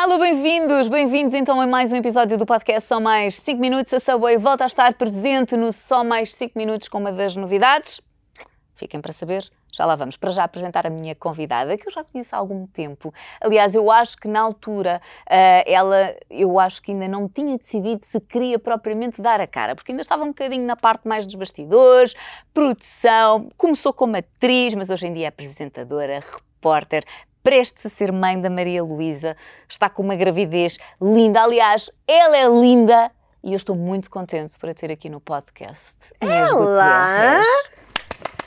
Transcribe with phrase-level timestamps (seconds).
[0.00, 3.92] Alô, bem-vindos, bem-vindos então a mais um episódio do podcast Só Mais 5 Minutos.
[3.92, 8.00] A Subway volta a estar presente no Só Mais 5 Minutos com uma das novidades.
[8.76, 10.16] Fiquem para saber, já lá vamos.
[10.16, 13.12] Para já apresentar a minha convidada, que eu já conheço há algum tempo.
[13.40, 18.04] Aliás, eu acho que na altura uh, ela, eu acho que ainda não tinha decidido
[18.04, 21.34] se queria propriamente dar a cara, porque ainda estava um bocadinho na parte mais dos
[21.34, 22.14] bastidores,
[22.54, 27.04] produção, começou como atriz, mas hoje em dia é apresentadora, repórter,
[27.42, 29.36] prestes a ser mãe da Maria Luísa,
[29.68, 31.42] está com uma gravidez linda.
[31.42, 33.10] Aliás, ela é linda
[33.42, 35.96] e eu estou muito contente por a ter aqui no podcast.
[36.20, 37.42] Ela?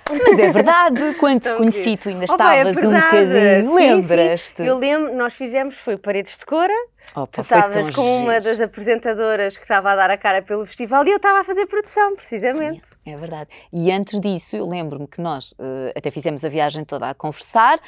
[0.09, 4.61] Mas é verdade, quando te conheci, tu ainda estavas é um bocadinho, lembras-te?
[4.61, 6.73] Eu lembro, nós fizemos, foi Paredes de Cora,
[7.15, 11.05] Opa, tu estavas como uma das apresentadoras que estava a dar a cara pelo festival
[11.05, 12.81] e eu estava a fazer produção, precisamente.
[13.05, 13.49] É, é verdade.
[13.71, 17.79] E antes disso, eu lembro-me que nós uh, até fizemos a viagem toda a conversar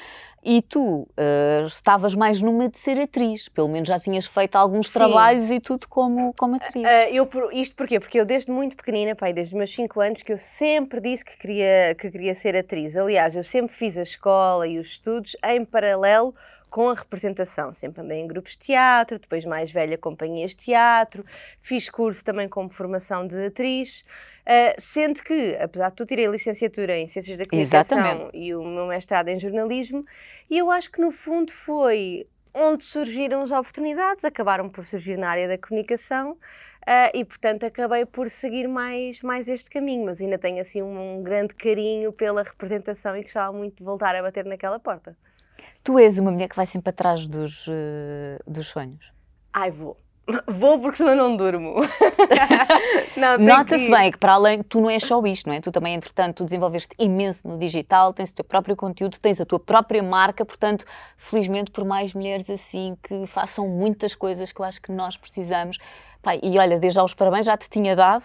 [0.43, 4.87] e tu uh, estavas mais numa de ser atriz, pelo menos já tinhas feito alguns
[4.87, 4.99] Sim.
[4.99, 6.83] trabalhos e tudo como, como atriz.
[6.83, 7.99] Uh, eu, isto porquê?
[7.99, 11.23] Porque eu desde muito pequenina, pai, desde os meus 5 anos, que eu sempre disse
[11.23, 12.97] que queria, que queria ser atriz.
[12.97, 16.35] Aliás, eu sempre fiz a escola e os estudos em paralelo
[16.73, 17.71] com a representação.
[17.71, 21.23] Sempre andei em grupos de teatro, depois mais velha companhias de teatro,
[21.61, 24.03] fiz curso também como formação de atriz,
[24.41, 28.35] uh, sendo que, apesar de tu tirei licenciatura em Ciências da Comunicação Exatamente.
[28.35, 30.03] e o meu mestrado em Jornalismo,
[30.49, 35.29] e eu acho que no fundo foi onde surgiram as oportunidades, acabaram por surgir na
[35.29, 36.37] área da comunicação,
[36.83, 41.19] Uh, e portanto acabei por seguir mais, mais este caminho, mas ainda tenho assim um,
[41.19, 45.15] um grande carinho pela representação e gostava muito de voltar a bater naquela porta.
[45.83, 47.71] Tu és uma mulher que vai sempre atrás dos, uh,
[48.47, 49.11] dos sonhos.
[49.51, 49.97] Ai, vou.
[50.47, 51.75] Vou porque senão não durmo.
[53.39, 53.91] Nota-se que...
[53.91, 55.59] bem que para além, tu não és só isto, não é?
[55.59, 59.45] Tu também, entretanto, tu desenvolveste imenso no digital, tens o teu próprio conteúdo, tens a
[59.45, 60.85] tua própria marca, portanto,
[61.17, 65.77] felizmente por mais mulheres assim que façam muitas coisas que eu acho que nós precisamos.
[66.21, 68.23] Pai, e olha, desde já os parabéns já te tinha dado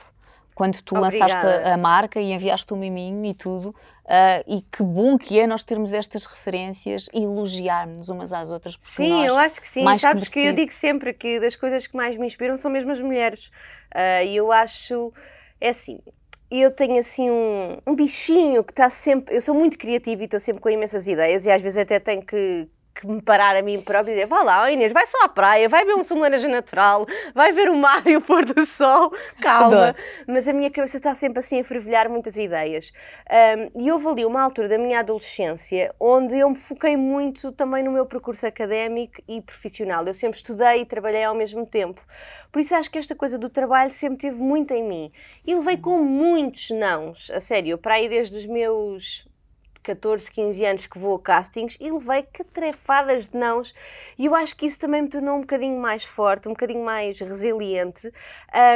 [0.59, 1.33] quando tu Obrigada.
[1.33, 3.69] lançaste a marca e enviaste o miminho e tudo.
[3.69, 8.77] Uh, e que bom que é nós termos estas referências e elogiarmos umas às outras.
[8.80, 9.85] Sim, eu acho que sim.
[10.01, 12.91] Sabes que, que eu digo sempre que das coisas que mais me inspiram são mesmo
[12.91, 13.52] as mulheres.
[13.95, 15.13] Uh, e eu acho,
[15.61, 16.01] é assim,
[16.51, 19.36] eu tenho assim um, um bichinho que está sempre.
[19.36, 22.23] Eu sou muito criativa e estou sempre com imensas ideias e às vezes até tenho
[22.23, 22.68] que,
[22.98, 25.69] que me parar a mim próprio e dizer: vá lá, Inês, vai só à praia,
[25.69, 29.13] vai ver um sumo laranja natural, vai ver o mar e o pôr do sol,
[29.41, 29.95] calma.
[30.27, 32.92] Mas a minha cabeça está sempre assim a fervilhar muitas ideias.
[33.77, 37.85] Um, e houve ali uma altura da minha adolescência onde eu me foquei muito também
[37.85, 40.05] no meu percurso académico e profissional.
[40.07, 42.01] Eu sempre estudei e trabalhei ao mesmo tempo.
[42.51, 45.13] Por isso acho que esta coisa do trabalho sempre teve muito em mim.
[45.47, 49.27] E levei com muitos nãos, a sério, para aí desde os meus
[49.88, 53.74] 14, 15 anos que vou a castings e levei catrefadas de nãos
[54.18, 57.18] e eu acho que isso também me tornou um bocadinho mais forte, um bocadinho mais
[57.18, 58.12] resiliente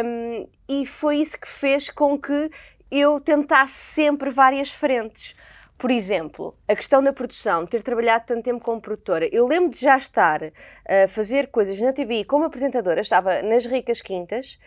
[0.03, 2.51] um, e foi isso que fez com que
[2.91, 5.35] eu tentasse sempre várias frentes.
[5.79, 9.29] Por exemplo, a questão da produção, ter trabalhado tanto tempo como produtora.
[9.33, 14.01] Eu lembro de já estar a fazer coisas na TV como apresentadora, estava nas Ricas
[14.01, 14.59] Quintas,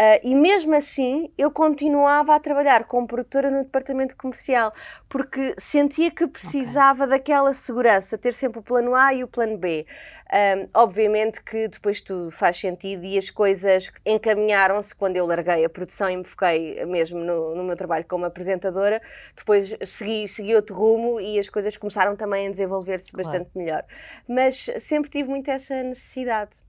[0.00, 4.72] Uh, e mesmo assim, eu continuava a trabalhar como produtora no departamento comercial,
[5.10, 7.18] porque sentia que precisava okay.
[7.18, 9.84] daquela segurança, ter sempre o plano A e o plano B.
[10.32, 15.68] Um, obviamente que depois tudo faz sentido e as coisas encaminharam-se quando eu larguei a
[15.68, 19.02] produção e me foquei mesmo no, no meu trabalho como apresentadora.
[19.36, 23.28] Depois segui, segui outro rumo e as coisas começaram também a desenvolver-se claro.
[23.28, 23.84] bastante melhor.
[24.26, 26.62] Mas sempre tive muito essa necessidade.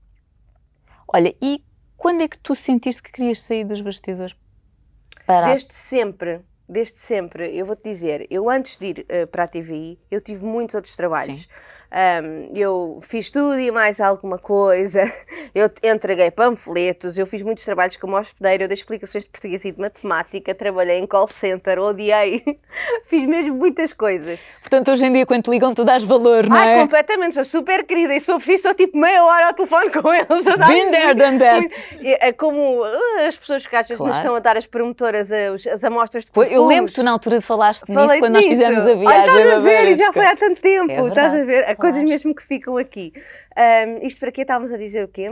[1.08, 1.64] Olha, e
[2.02, 4.34] quando é que tu sentiste que querias sair dos bastidores?
[5.24, 5.52] Para...
[5.52, 7.56] Desde sempre, desde sempre.
[7.56, 10.96] Eu vou-te dizer, eu antes de ir uh, para a TVI, eu tive muitos outros
[10.96, 11.42] trabalhos.
[11.42, 11.48] Sim.
[11.92, 15.02] Um, eu fiz tudo e mais alguma coisa.
[15.54, 19.72] Eu entreguei panfletos, eu fiz muitos trabalhos como hospedeiro, eu dei explicações de português e
[19.72, 22.42] de matemática, trabalhei em call center, odiei.
[23.06, 24.40] fiz mesmo muitas coisas.
[24.62, 26.80] Portanto, hoje em dia, quando te ligam, tu dás valor, não Ai, é?
[26.80, 30.14] completamente, sou super querida e se for preciso, estou tipo meia hora ao telefone com
[30.14, 30.46] eles.
[30.48, 31.68] A dar Been there, done that.
[32.02, 34.10] É como uh, as pessoas que às vezes claro.
[34.10, 36.56] nos estão a dar as promotoras as, as amostras de perfumes.
[36.56, 38.48] Eu lembro que tu na altura falaste Falei nisso quando nisso.
[38.48, 39.06] nós fizemos a viagem.
[39.08, 41.64] Ai, estás a ver, e já foi há tanto tempo, é estás a ver?
[41.82, 43.12] Coisas mesmo que ficam aqui.
[43.56, 44.42] Um, isto para quê?
[44.42, 45.28] Estávamos a dizer o quê?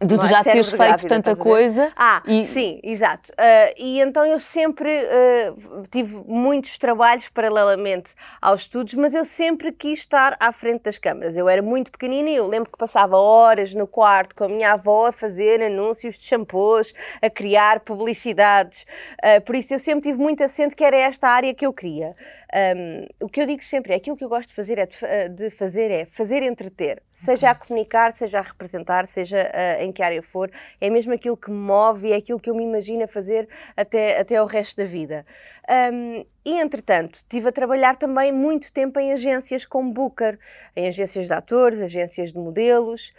[0.00, 1.90] De tu já teres feito grávida, tanta coisa.
[1.96, 2.44] Ah, e...
[2.44, 3.32] sim, exato.
[3.32, 9.72] Uh, e então eu sempre uh, tive muitos trabalhos paralelamente aos estudos, mas eu sempre
[9.72, 11.36] quis estar à frente das câmaras.
[11.36, 14.72] Eu era muito pequenina e eu lembro que passava horas no quarto com a minha
[14.74, 18.86] avó a fazer anúncios de shampoos, a criar publicidades.
[19.20, 22.14] Uh, por isso eu sempre tive muito assento que era esta área que eu queria.
[22.54, 24.96] Um, o que eu digo sempre é aquilo que eu gosto de fazer, é de,
[25.02, 29.92] eh, de fazer é fazer entreter, seja a comunicar, seja a representar, seja uh, em
[29.92, 30.50] que área for,
[30.80, 33.46] é mesmo aquilo que me move e é aquilo que eu me imagino fazer
[33.76, 35.26] até, até o resto da vida.
[35.92, 40.38] Um, e, entretanto, estive a trabalhar também muito tempo em agências como Booker,
[40.74, 43.12] em agências de atores, agências de modelos,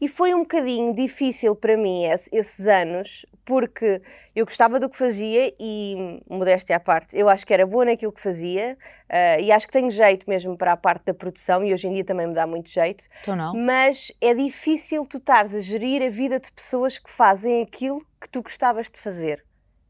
[0.00, 4.02] e foi um bocadinho difícil para mim esses anos, porque
[4.34, 8.12] eu gostava do que fazia e, modéstia à parte, eu acho que era boa naquilo
[8.12, 8.76] que fazia
[9.08, 11.94] uh, e acho que tenho jeito mesmo para a parte da produção e hoje em
[11.94, 13.04] dia também me dá muito jeito.
[13.24, 13.54] Tu não?
[13.54, 18.28] Mas é difícil tu estares a gerir a vida de pessoas que fazem aquilo que
[18.28, 19.42] tu gostavas de fazer,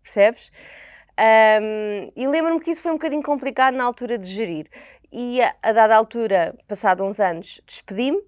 [0.03, 0.53] percebes?
[1.19, 4.69] Um, e lembro-me que isso foi um bocadinho complicado na altura de gerir.
[5.11, 8.23] E a, a dada altura, passado uns anos, despedi-me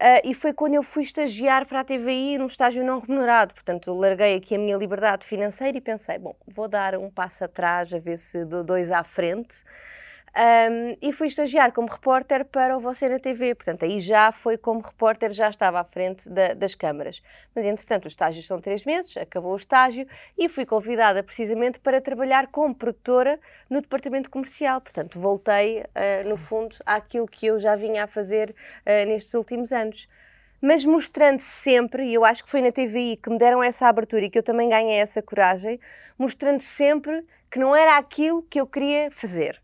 [0.00, 3.52] Uh, e foi quando eu fui estagiar para a TVI num estágio não remunerado.
[3.52, 7.92] Portanto, larguei aqui a minha liberdade financeira e pensei, bom, vou dar um passo atrás,
[7.92, 9.64] a ver se dou dois à frente.
[10.38, 13.56] Um, e fui estagiar como repórter para o Você na TV.
[13.56, 17.20] Portanto, aí já foi como repórter, já estava à frente da, das câmaras.
[17.52, 20.06] Mas, entretanto, os estágios são três meses, acabou o estágio
[20.38, 24.80] e fui convidada precisamente para trabalhar como produtora no departamento comercial.
[24.80, 29.72] Portanto, voltei, uh, no fundo, àquilo que eu já vinha a fazer uh, nestes últimos
[29.72, 30.08] anos
[30.60, 34.24] mas mostrando sempre, e eu acho que foi na TVI que me deram essa abertura
[34.24, 35.78] e que eu também ganhei essa coragem,
[36.18, 39.62] mostrando sempre que não era aquilo que eu queria fazer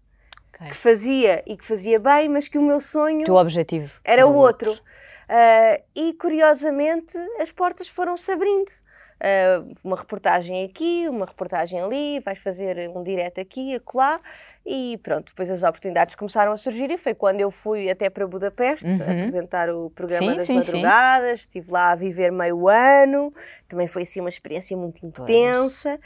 [0.55, 0.69] okay.
[0.69, 3.31] que fazia e que fazia bem, mas que o meu sonho.
[3.31, 4.71] O objetivo era o outro.
[4.71, 4.85] outro.
[5.25, 8.71] Uh, e curiosamente as portas foram-se abrindo.
[9.15, 14.21] Uh, uma reportagem aqui, uma reportagem ali, vais fazer um direto aqui, acolá,
[14.67, 18.27] e pronto, depois as oportunidades começaram a surgir e foi quando eu fui até para
[18.27, 19.03] Budapeste uhum.
[19.03, 21.47] apresentar o programa sim, das sim, madrugadas, sim.
[21.47, 23.33] estive lá a viver meio ano,
[23.67, 25.99] também foi assim uma experiência muito intensa,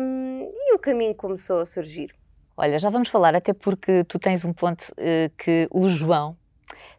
[0.00, 2.12] um, e o caminho começou a surgir.
[2.56, 6.36] Olha, já vamos falar, até porque tu tens um ponto uh, que o João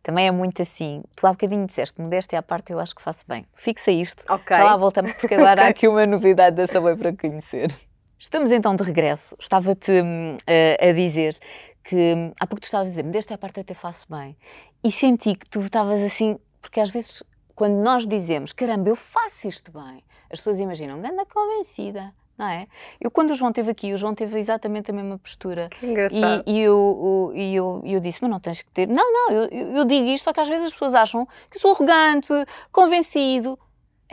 [0.01, 1.03] também é muito assim.
[1.15, 3.45] Tu há bocadinho disseste, modéstia à parte, eu acho que faço bem.
[3.55, 4.23] Fixa isto.
[4.27, 4.55] Ok.
[4.55, 5.63] Já lá voltamos, porque agora okay.
[5.63, 7.73] há aqui uma novidade da Subway para conhecer.
[8.19, 9.35] Estamos então de regresso.
[9.39, 11.37] Estava-te uh, a dizer
[11.83, 14.35] que há pouco tu estavas a dizer, modéstia à parte, eu até faço bem.
[14.83, 17.23] E senti que tu estavas assim, porque às vezes
[17.55, 22.67] quando nós dizemos, caramba, eu faço isto bem, as pessoas imaginam, anda convencida não é?
[22.99, 25.69] Eu, quando o João esteve aqui, o João teve exatamente a mesma postura.
[25.79, 26.43] Que engraçado.
[26.45, 28.87] E, e eu, e eu, eu disse, mas não tens que ter.
[28.87, 31.61] Não, não, eu, eu digo isto, só que às vezes as pessoas acham que eu
[31.61, 32.33] sou arrogante,
[32.71, 33.57] convencido.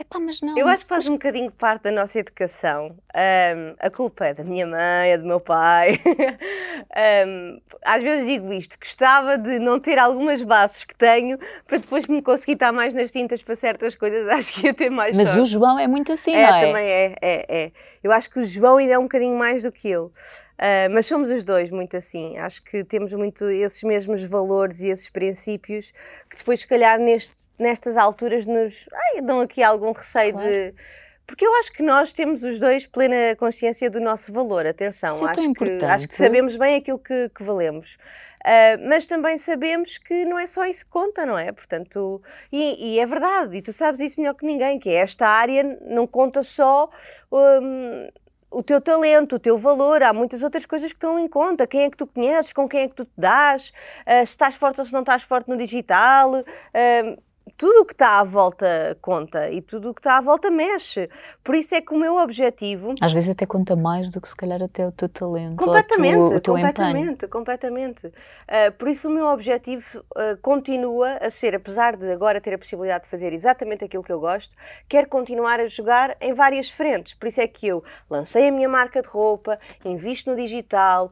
[0.01, 0.57] Epá, mas não.
[0.57, 2.97] Eu acho que faz um bocadinho parte da nossa educação.
[3.15, 5.99] Um, a culpa é da minha mãe, é do meu pai.
[7.27, 11.37] um, às vezes digo isto, gostava de não ter algumas bases que tenho
[11.67, 14.27] para depois me conseguir estar mais nas tintas para certas coisas.
[14.29, 15.41] Acho que ia ter mais Mas sorte.
[15.41, 16.65] o João é muito assim, é, não é?
[16.65, 17.71] também é, é, é.
[18.03, 20.11] Eu acho que o João ainda é um bocadinho mais do que eu.
[20.61, 22.37] Uh, mas somos os dois muito assim.
[22.37, 25.93] Acho que temos muito esses mesmos valores e esses princípios
[26.31, 30.47] que depois, se calhar, neste, nestas alturas, nos ai, dão aqui algum receio claro.
[30.47, 30.73] de.
[31.27, 34.65] Porque eu acho que nós temos os dois plena consciência do nosso valor.
[34.65, 37.97] Atenção, Isso é acho, que, acho que sabemos bem aquilo que, que valemos.
[38.41, 41.51] Uh, mas também sabemos que não é só isso que conta, não é?
[41.51, 45.63] Portanto, e, e, é verdade, e tu sabes isso melhor que ninguém, que esta área
[45.85, 46.89] não conta só
[47.31, 48.09] um,
[48.51, 51.65] o teu talento, o teu valor, há muitas outras coisas que estão em conta.
[51.65, 53.71] Quem é que tu conheces, com quem é que tu te dás,
[54.05, 56.33] uh, se estás forte ou se não estás forte no digital.
[56.33, 57.21] Uh,
[57.57, 61.09] tudo o que está à volta conta e tudo o que está à volta mexe.
[61.43, 62.95] Por isso é que o meu objetivo.
[63.01, 65.57] Às vezes até conta mais do que se calhar até o teu talento.
[65.57, 67.31] Completamente, o teu, o teu completamente, empenho.
[67.31, 68.07] completamente.
[68.07, 72.57] Uh, por isso o meu objetivo uh, continua a ser, apesar de agora ter a
[72.57, 74.55] possibilidade de fazer exatamente aquilo que eu gosto,
[74.87, 77.13] quero continuar a jogar em várias frentes.
[77.13, 81.11] Por isso é que eu lancei a minha marca de roupa, invisto no digital,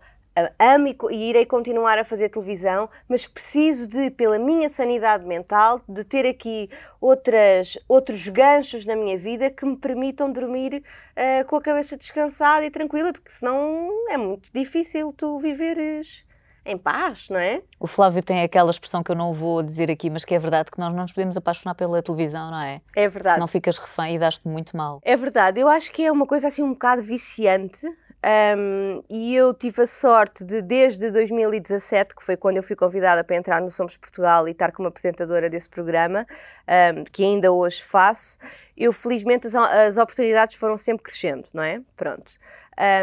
[0.60, 6.04] amo e, irei continuar a fazer televisão, mas preciso de, pela minha sanidade mental, de
[6.04, 6.70] ter aqui
[7.00, 12.66] outras, outros ganchos na minha vida que me permitam dormir uh, com a cabeça descansada
[12.66, 16.26] e tranquila, porque senão é muito difícil tu viveres
[16.66, 17.62] em paz, não é?
[17.80, 20.70] O Flávio tem aquela expressão que eu não vou dizer aqui, mas que é verdade,
[20.70, 22.82] que nós não nos podemos apaixonar pela televisão, não é?
[22.96, 23.36] É verdade.
[23.36, 25.02] Senão ficas refém e dás-te muito mal.
[25.04, 25.60] É verdade.
[25.60, 27.88] Eu acho que é uma coisa assim um bocado viciante
[28.22, 33.24] um, e eu tive a sorte de, desde 2017, que foi quando eu fui convidada
[33.24, 36.28] para entrar no Somos Portugal e estar como apresentadora desse programa,
[36.68, 38.38] um, que ainda hoje faço,
[38.76, 41.82] eu felizmente as, as, oportunidades foram sempre crescendo, não é?
[41.96, 42.32] Pronto.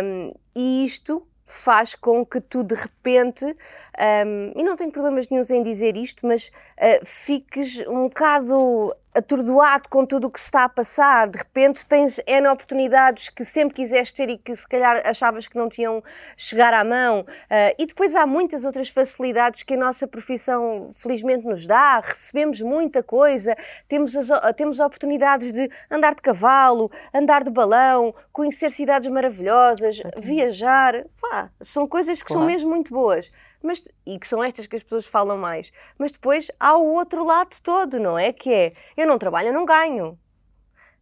[0.05, 5.49] Um, e isto faz com que tu de repente, um, e não tenho problemas nenhums
[5.49, 10.65] em dizer isto, mas uh, fiques um bocado atordoado com tudo o que se está
[10.65, 15.01] a passar, de repente tens N oportunidades que sempre quiseste ter e que se calhar
[15.07, 16.05] achavas que não tinham
[16.37, 17.21] chegar à mão.
[17.21, 22.61] Uh, e depois há muitas outras facilidades que a nossa profissão felizmente nos dá, recebemos
[22.61, 23.57] muita coisa,
[23.89, 31.05] temos, as, temos oportunidades de andar de cavalo, andar de balão, conhecer cidades maravilhosas, viajar.
[31.21, 32.43] Pá, são coisas que claro.
[32.43, 33.31] são mesmo muito boas
[33.67, 35.73] mas, e que são estas que as pessoas falam mais.
[35.99, 38.33] Mas depois há o outro lado todo, não é?
[38.33, 40.19] Que é, eu não trabalho, eu não ganho.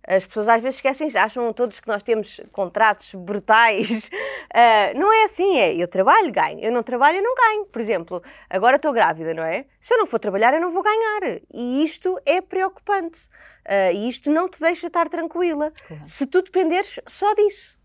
[0.06, 3.90] As pessoas às vezes esquecem, acham todos que nós temos contratos brutais.
[3.90, 6.60] Uh, não é assim, é eu trabalho, ganho.
[6.60, 7.66] Eu não trabalho, eu não ganho.
[7.66, 9.64] Por exemplo, agora estou grávida, não é?
[9.80, 11.40] Se eu não for trabalhar, eu não vou ganhar.
[11.52, 13.28] E isto é preocupante.
[13.66, 15.72] Uh, e isto não te deixa estar tranquila.
[16.04, 17.78] Se tu dependeres só disso.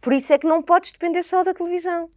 [0.00, 2.08] Por isso é que não podes depender só da televisão.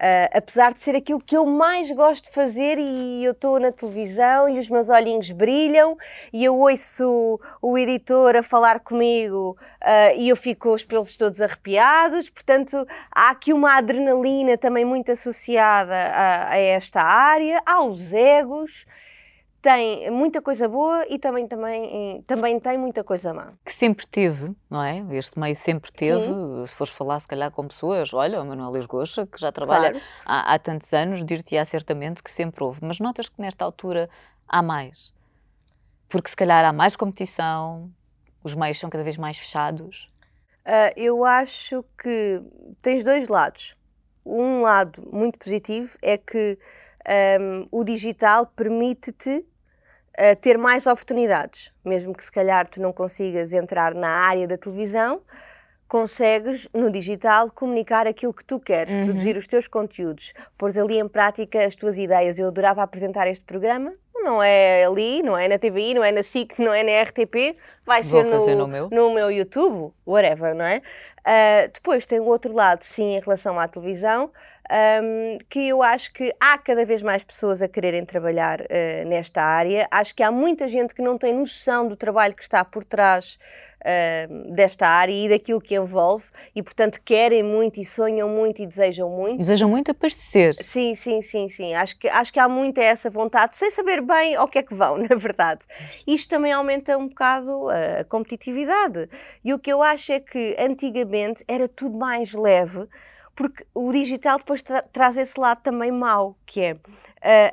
[0.00, 3.70] Uh, apesar de ser aquilo que eu mais gosto de fazer e eu estou na
[3.70, 5.96] televisão e os meus olhinhos brilham
[6.32, 11.40] e eu ouço o editor a falar comigo uh, e eu fico os pelos todos
[11.40, 18.84] arrepiados, portanto há aqui uma adrenalina também muito associada a, a esta área, aos egos
[19.62, 23.46] tem muita coisa boa e também, também, também tem muita coisa má.
[23.64, 25.04] Que sempre teve, não é?
[25.12, 26.66] Este meio sempre teve, Sim.
[26.66, 30.04] se fores falar se calhar com pessoas, olha, o Manuel Lisgocha, que já trabalha claro.
[30.26, 32.80] há, há, tantos anos, dir-te-á certamente que sempre houve.
[32.82, 34.10] Mas notas que nesta altura
[34.48, 35.14] há mais?
[36.08, 37.88] Porque se calhar há mais competição,
[38.42, 40.10] os meios são cada vez mais fechados?
[40.66, 42.42] Uh, eu acho que
[42.82, 43.76] tens dois lados.
[44.26, 46.58] Um lado muito positivo é que
[47.40, 49.44] um, o digital permite-te
[50.16, 51.72] a ter mais oportunidades.
[51.84, 55.22] Mesmo que se calhar tu não consigas entrar na área da televisão,
[55.88, 59.04] consegues no digital comunicar aquilo que tu queres, uhum.
[59.04, 62.38] produzir os teus conteúdos, pôres ali em prática as tuas ideias.
[62.38, 63.92] Eu adorava apresentar este programa,
[64.22, 67.56] não é ali, não é na TVI, não é na SIC, não é na RTP,
[67.84, 68.88] vai Vou ser no, no, meu.
[68.90, 70.80] no meu YouTube, whatever, não é?
[71.20, 74.30] Uh, depois tem o outro lado, sim, em relação à televisão,
[74.72, 79.42] um, que eu acho que há cada vez mais pessoas a quererem trabalhar uh, nesta
[79.42, 79.86] área.
[79.90, 83.38] Acho que há muita gente que não tem noção do trabalho que está por trás
[83.82, 86.24] uh, desta área e daquilo que envolve
[86.54, 89.38] e, portanto, querem muito e sonham muito e desejam muito.
[89.38, 90.54] Desejam muito aparecer.
[90.62, 91.74] Sim, sim, sim, sim.
[91.74, 94.74] Acho que, acho que há muita essa vontade, sem saber bem ao que é que
[94.74, 95.60] vão, na verdade.
[96.06, 99.08] Isto também aumenta um bocado a competitividade.
[99.44, 102.88] E o que eu acho é que antigamente era tudo mais leve
[103.34, 106.78] porque o digital depois tra traz esse lado também mau, que é, uh,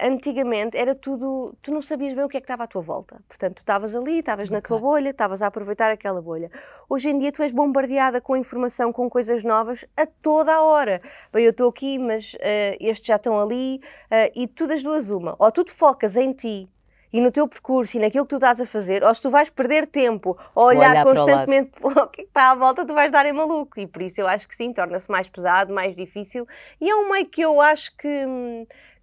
[0.01, 3.21] antigamente era tudo, tu não sabias bem o que é que estava à tua volta.
[3.27, 4.55] Portanto, tu estavas ali, estavas okay.
[4.57, 6.51] na tua bolha, estavas a aproveitar aquela bolha.
[6.89, 11.01] Hoje em dia tu és bombardeada com informação, com coisas novas a toda a hora.
[11.31, 13.79] Bem, eu estou aqui, mas uh, estes já estão ali,
[14.11, 15.35] uh, e tu das duas uma.
[15.39, 16.67] Ou tu te focas em ti,
[17.11, 19.49] e no teu percurso e naquilo que tu estás a fazer, ou se tu vais
[19.49, 23.25] perder tempo a olhar, olhar constantemente para o que está à volta, tu vais dar
[23.25, 23.79] em maluco.
[23.79, 26.47] E por isso eu acho que sim, torna-se mais pesado, mais difícil.
[26.79, 28.25] E é um meio que eu acho que,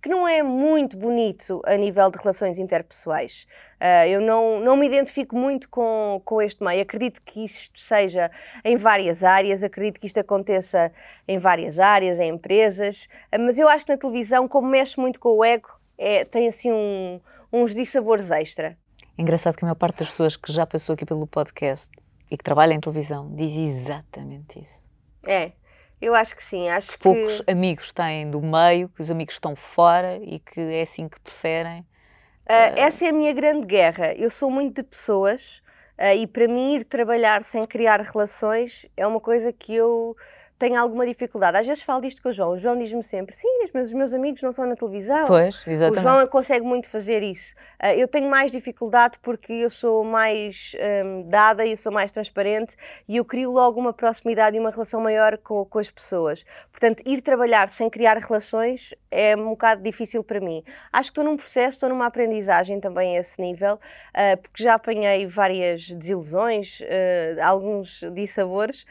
[0.00, 3.46] que não é muito bonito a nível de relações interpessoais.
[3.80, 6.82] Uh, eu não, não me identifico muito com, com este meio.
[6.82, 8.30] Acredito que isto seja
[8.64, 10.92] em várias áreas, acredito que isto aconteça
[11.26, 15.18] em várias áreas, em empresas, uh, mas eu acho que na televisão, como mexe muito
[15.18, 17.20] com o ego, é, tem assim um
[17.52, 18.76] uns dissabores extra.
[19.18, 21.90] Engraçado que a maior parte das pessoas que já passou aqui pelo podcast
[22.30, 24.84] e que trabalha em televisão diz exatamente isso.
[25.26, 25.52] É,
[26.00, 26.68] eu acho que sim.
[26.68, 27.50] Acho Poucos que...
[27.50, 31.80] amigos têm do meio, que os amigos estão fora e que é assim que preferem.
[31.80, 34.12] Uh, essa é a minha grande guerra.
[34.14, 35.62] Eu sou muito de pessoas
[35.98, 40.16] uh, e para mim ir trabalhar sem criar relações é uma coisa que eu
[40.58, 41.58] tenho alguma dificuldade.
[41.58, 42.52] Às vezes falo disto com o João.
[42.52, 45.26] O João diz-me sempre: sim, meus, os meus amigos não são na televisão.
[45.26, 45.98] Pois, exatamente.
[45.98, 47.54] O João consegue muito fazer isso.
[47.82, 52.76] Uh, eu tenho mais dificuldade porque eu sou mais um, dada e sou mais transparente
[53.06, 56.44] e eu crio logo uma proximidade e uma relação maior com, com as pessoas.
[56.70, 60.62] Portanto, ir trabalhar sem criar relações é um bocado difícil para mim.
[60.92, 64.74] Acho que estou num processo, estou numa aprendizagem também a esse nível, uh, porque já
[64.74, 68.86] apanhei várias desilusões, uh, alguns dissabores.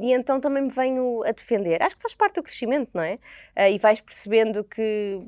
[0.00, 1.82] E então também me venho a defender.
[1.82, 3.18] Acho que faz parte do crescimento, não é?
[3.56, 5.20] Uh, e vais percebendo que,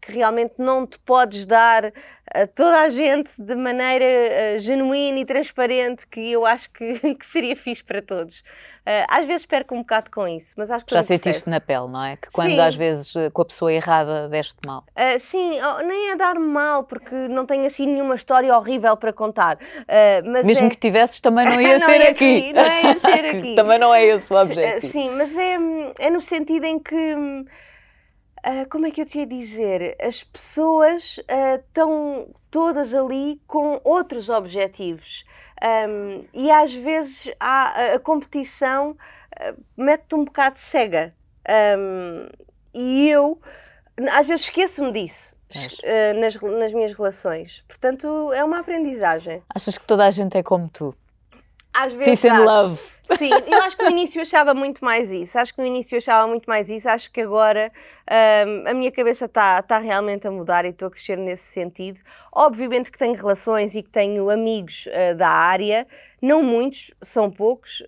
[0.00, 1.92] que realmente não te podes dar
[2.32, 7.26] a toda a gente de maneira uh, genuína e transparente, que eu acho que, que
[7.26, 8.40] seria fixe para todos.
[8.80, 11.88] Uh, às vezes perco um bocado com isso, mas acho que Já sentiste na pele,
[11.88, 12.16] não é?
[12.16, 12.60] Que quando sim.
[12.60, 14.84] às vezes eh, com a pessoa errada deste mal.
[14.96, 19.12] Uh, sim, oh, nem é dar mal, porque não tenho assim nenhuma história horrível para
[19.12, 19.58] contar.
[20.24, 20.70] Mas Mesmo é...
[20.70, 22.38] que tivesses, também não ia não ser ia aqui.
[22.38, 22.52] aqui.
[22.52, 23.54] Não ia ser aqui.
[23.54, 24.86] também não é esse o objetivo.
[24.86, 25.58] Sim, mas é,
[25.98, 26.94] é no sentido em que
[28.46, 29.96] Uh, como é que eu te ia dizer?
[30.00, 35.24] As pessoas uh, estão todas ali com outros objetivos.
[35.62, 41.14] Um, e às vezes há, a competição uh, mete-te um bocado cega.
[41.78, 42.28] Um,
[42.72, 43.38] e eu,
[44.12, 45.36] às vezes, esqueço-me disso.
[45.52, 47.64] Uh, nas, nas minhas relações.
[47.66, 49.42] Portanto, é uma aprendizagem.
[49.52, 50.94] Achas que toda a gente é como tu?
[51.72, 52.20] Às vezes.
[52.20, 52.80] Peace and love.
[53.16, 55.38] Sim, eu acho que no início eu achava muito mais isso.
[55.38, 56.88] Acho que no início eu achava muito mais isso.
[56.88, 57.72] Acho que agora
[58.46, 62.00] um, a minha cabeça está tá realmente a mudar e estou a crescer nesse sentido.
[62.32, 65.86] Obviamente que tenho relações e que tenho amigos uh, da área,
[66.22, 67.82] não muitos, são poucos.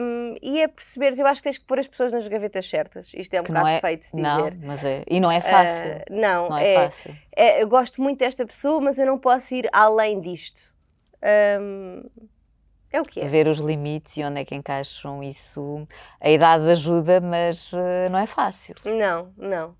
[0.00, 3.12] Um, e é perceber, eu acho que tens que pôr as pessoas nas gavetas certas.
[3.14, 4.58] Isto é um que bocado é, feito de não, dizer.
[4.62, 5.90] Mas é, e não é fácil.
[5.90, 7.16] Uh, não, não é, é, fácil.
[7.36, 10.74] É, eu gosto muito desta pessoa, mas eu não posso ir além disto.
[11.60, 12.02] Um,
[12.92, 13.26] é o que é.
[13.26, 15.86] Ver os limites e onde é que encaixam isso.
[16.20, 18.74] A idade ajuda, mas uh, não é fácil.
[18.84, 19.70] Não, não.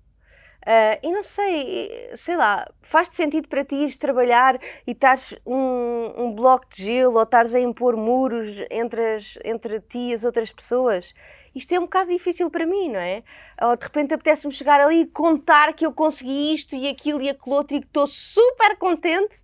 [0.67, 6.13] Uh, e não sei, sei lá, faz-te sentido para ti ires trabalhar e estares um,
[6.17, 10.25] um bloco de gelo ou estares a impor muros entre, as, entre ti e as
[10.25, 11.13] outras pessoas?
[11.55, 13.23] Isto é um bocado difícil para mim, não é?
[13.61, 17.29] Ou de repente apetece-me chegar ali e contar que eu consegui isto e aquilo e
[17.29, 19.43] aquilo outro e que estou super contente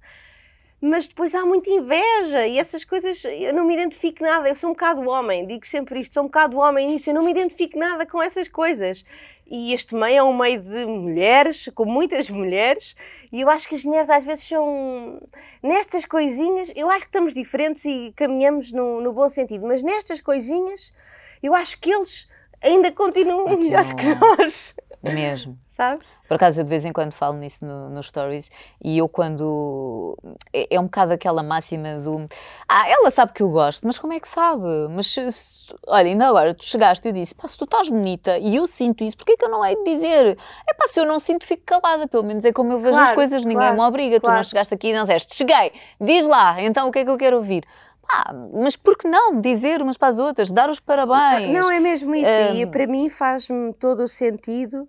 [0.86, 4.50] mas depois há muita inveja e essas coisas eu não me identifico nada.
[4.50, 7.24] Eu sou um bocado homem, digo sempre isto, sou um bocado homem nisso, eu não
[7.24, 9.06] me identifico nada com essas coisas.
[9.48, 12.98] E este meio é um meio de mulheres, com muitas mulheres,
[13.32, 15.22] e eu acho que as mulheres às vezes são.
[15.62, 20.20] Nestas coisinhas, eu acho que estamos diferentes e caminhamos no, no bom sentido, mas nestas
[20.20, 20.94] coisinhas,
[21.42, 22.28] eu acho que eles
[22.62, 24.76] ainda continuam Aqui melhores que nós.
[25.04, 25.58] Mesmo.
[25.74, 26.06] Sabes?
[26.28, 28.50] Por acaso, eu de vez em quando falo nisso nos no stories
[28.84, 30.16] e eu, quando.
[30.54, 32.28] É, é, um bocado aquela máxima do.
[32.70, 34.68] Ah, ela sabe que eu gosto, mas como é que sabe?
[34.92, 38.38] Mas se, se, olha, ainda agora tu chegaste e disse: pá, se tu estás bonita
[38.38, 40.38] e eu sinto isso, porquê que eu não hei de dizer?
[40.70, 42.08] É pá, se eu não sinto, fico calada.
[42.08, 44.20] Pelo menos é como eu vejo claro, as coisas, ninguém claro, me obriga.
[44.20, 44.36] Claro.
[44.36, 47.10] Tu não chegaste aqui e não disseste: cheguei, diz lá, então o que é que
[47.10, 47.66] eu quero ouvir?
[48.10, 51.50] Ah, mas por que não dizer umas para as outras, dar os parabéns?
[51.50, 52.30] Não, é mesmo isso.
[52.30, 52.56] Um...
[52.56, 54.88] E para mim faz-me todo o sentido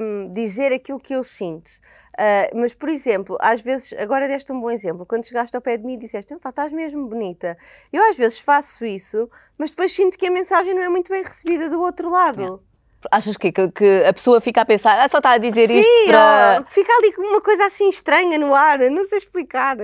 [0.00, 1.70] um, dizer aquilo que eu sinto.
[2.16, 5.76] Uh, mas, por exemplo, às vezes, agora deste um bom exemplo, quando chegaste ao pé
[5.76, 7.58] de mim e disseste, estás mesmo bonita.
[7.92, 9.28] Eu às vezes faço isso,
[9.58, 12.62] mas depois sinto que a mensagem não é muito bem recebida do outro lado.
[13.10, 15.78] Achas que, que, que, a pessoa fica a pensar, ah, só está a dizer Sim,
[15.78, 16.64] isto para...
[16.68, 19.76] fica ali com uma coisa assim estranha no ar, não sei explicar.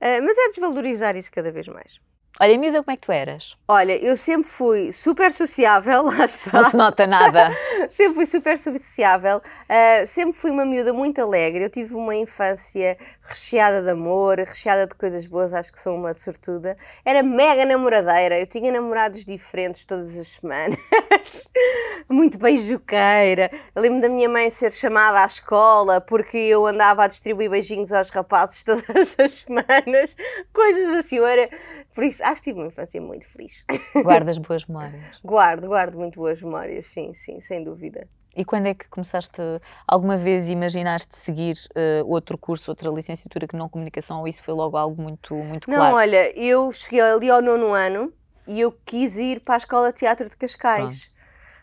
[0.00, 2.00] Uh, mas é desvalorizar isso cada vez mais.
[2.40, 3.56] Olha, miúda, como é que tu eras?
[3.66, 6.52] Olha, eu sempre fui super sociável, lá está.
[6.52, 7.50] Não se nota nada.
[7.90, 11.64] sempre fui super sociável, uh, sempre fui uma miúda muito alegre.
[11.64, 16.14] Eu tive uma infância recheada de amor, recheada de coisas boas, acho que sou uma
[16.14, 16.76] sortuda.
[17.04, 20.78] Era mega namoradeira, eu tinha namorados diferentes todas as semanas.
[22.08, 23.50] muito beijoqueira.
[23.76, 28.10] lembro da minha mãe ser chamada à escola porque eu andava a distribuir beijinhos aos
[28.10, 30.16] rapazes todas as semanas.
[30.52, 31.50] Coisas assim, eu era
[31.98, 33.64] por isso, acho que tive uma infância muito feliz.
[34.04, 35.18] Guardas boas memórias?
[35.24, 38.06] guardo, guardo muito boas memórias, sim, sim, sem dúvida.
[38.36, 39.42] E quando é que começaste,
[39.84, 44.54] alguma vez imaginaste seguir uh, outro curso, outra licenciatura que não comunicação, ou isso foi
[44.54, 45.90] logo algo muito, muito claro?
[45.90, 48.12] Não, olha, eu cheguei ali ao nono ano
[48.46, 51.12] e eu quis ir para a Escola de Teatro de Cascais.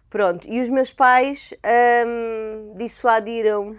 [0.10, 0.54] Pronto, Pronto.
[0.54, 1.54] e os meus pais
[2.06, 3.78] um, dissuadiram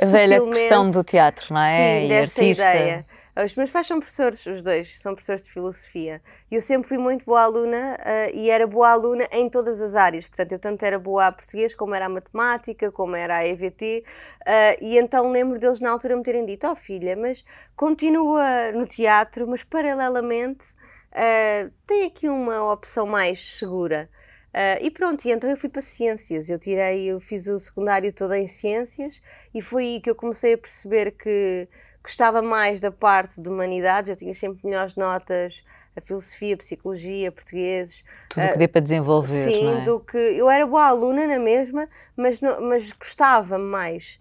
[0.00, 1.98] a velha questão do teatro, não é?
[1.98, 2.62] Sim, e dessa artista.
[2.62, 3.06] ideia.
[3.36, 6.20] Os meus pais são professores, os dois, são professores de filosofia.
[6.50, 9.94] E eu sempre fui muito boa aluna uh, e era boa aluna em todas as
[9.94, 10.26] áreas.
[10.26, 14.04] Portanto, eu tanto era boa a português, como era a matemática, como era a EVT.
[14.04, 17.44] Uh, eh, e então lembro deles na altura me terem dito: Ó oh, filha, mas
[17.76, 20.66] continua no teatro, mas paralelamente
[21.12, 24.10] uh, tem aqui uma opção mais segura.
[24.52, 26.50] Uh, e pronto, e então eu fui para ciências.
[26.50, 29.22] Eu tirei, eu fiz o secundário todo em ciências
[29.54, 31.68] e foi aí que eu comecei a perceber que
[32.02, 35.62] gostava mais da parte de humanidades, eu tinha sempre melhores notas,
[35.96, 38.04] a filosofia, a psicologia, portugueses.
[38.28, 39.28] Tudo uh, que dê para desenvolver.
[39.28, 39.84] Sim, é?
[39.84, 40.16] do que.
[40.16, 44.20] Eu era boa aluna na mesma, mas, mas gostava mais.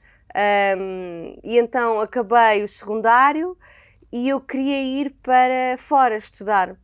[0.78, 3.58] Um, e então acabei o secundário
[4.12, 6.76] e eu queria ir para fora estudar.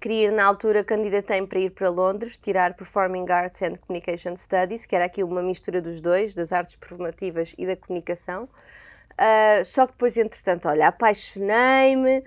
[0.00, 4.86] Queria ir, na altura, candidatei para ir para Londres, tirar Performing Arts and Communication Studies,
[4.86, 8.48] que era aqui uma mistura dos dois, das artes performativas e da comunicação.
[9.14, 12.24] Uh, só que depois, entretanto, olha, apaixonei-me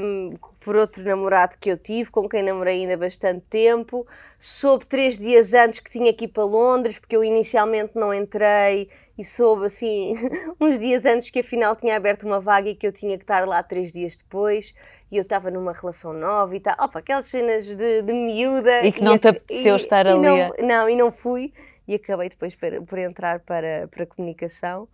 [0.00, 4.06] um, por outro namorado que eu tive, com quem namorei ainda bastante tempo.
[4.38, 8.88] Soube três dias antes que tinha que ir para Londres, porque eu inicialmente não entrei,
[9.16, 10.14] e soube assim,
[10.60, 13.46] uns dias antes que afinal tinha aberto uma vaga e que eu tinha que estar
[13.46, 14.74] lá três dias depois.
[15.10, 16.74] E eu estava numa relação nova e tal.
[16.78, 18.84] Opa, aquelas cenas de, de miúda.
[18.84, 20.20] E que não e, te apeteceu e, estar e ali.
[20.20, 21.52] Não, não, e não fui
[21.88, 24.86] e acabei depois por, por entrar para, para a comunicação.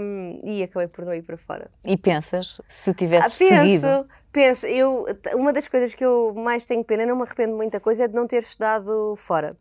[0.00, 1.70] Um, e acabei por não ir para fora.
[1.84, 4.08] E pensas, se tivesses ah, penso, seguido?
[4.30, 7.80] Penso, eu, uma das coisas que eu mais tenho pena, não me arrependo de muita
[7.80, 9.56] coisa, é de não ter estudado fora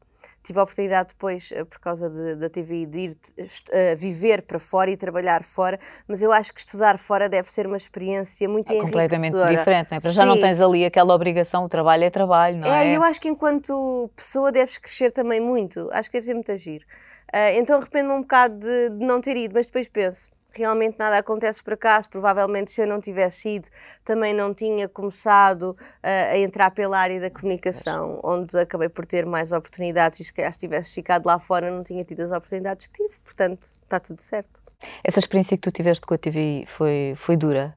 [0.48, 4.90] tive a oportunidade depois, eh, por causa da TV, de ir uh, viver para fora
[4.90, 8.80] e trabalhar fora, mas eu acho que estudar fora deve ser uma experiência muito é
[8.80, 10.00] completamente diferente, não é?
[10.00, 12.88] Para já não tens ali aquela obrigação, o trabalho é trabalho, não é?
[12.88, 16.52] É, eu acho que enquanto pessoa deves crescer também muito, acho que deve ser muito
[16.52, 16.86] agir.
[17.34, 21.18] Uh, então arrependo-me um bocado de, de não ter ido, mas depois penso, realmente nada
[21.18, 22.10] acontece por acaso.
[22.10, 23.70] Provavelmente, se eu não tivesse ido,
[24.04, 29.26] também não tinha começado uh, a entrar pela área da comunicação, onde acabei por ter
[29.26, 30.20] mais oportunidades.
[30.20, 33.20] E se calhar, se tivesse ficado lá fora, não tinha tido as oportunidades que tive.
[33.24, 34.60] Portanto, está tudo certo.
[35.04, 37.76] Essa experiência que tu tiveste com a TV foi, foi dura?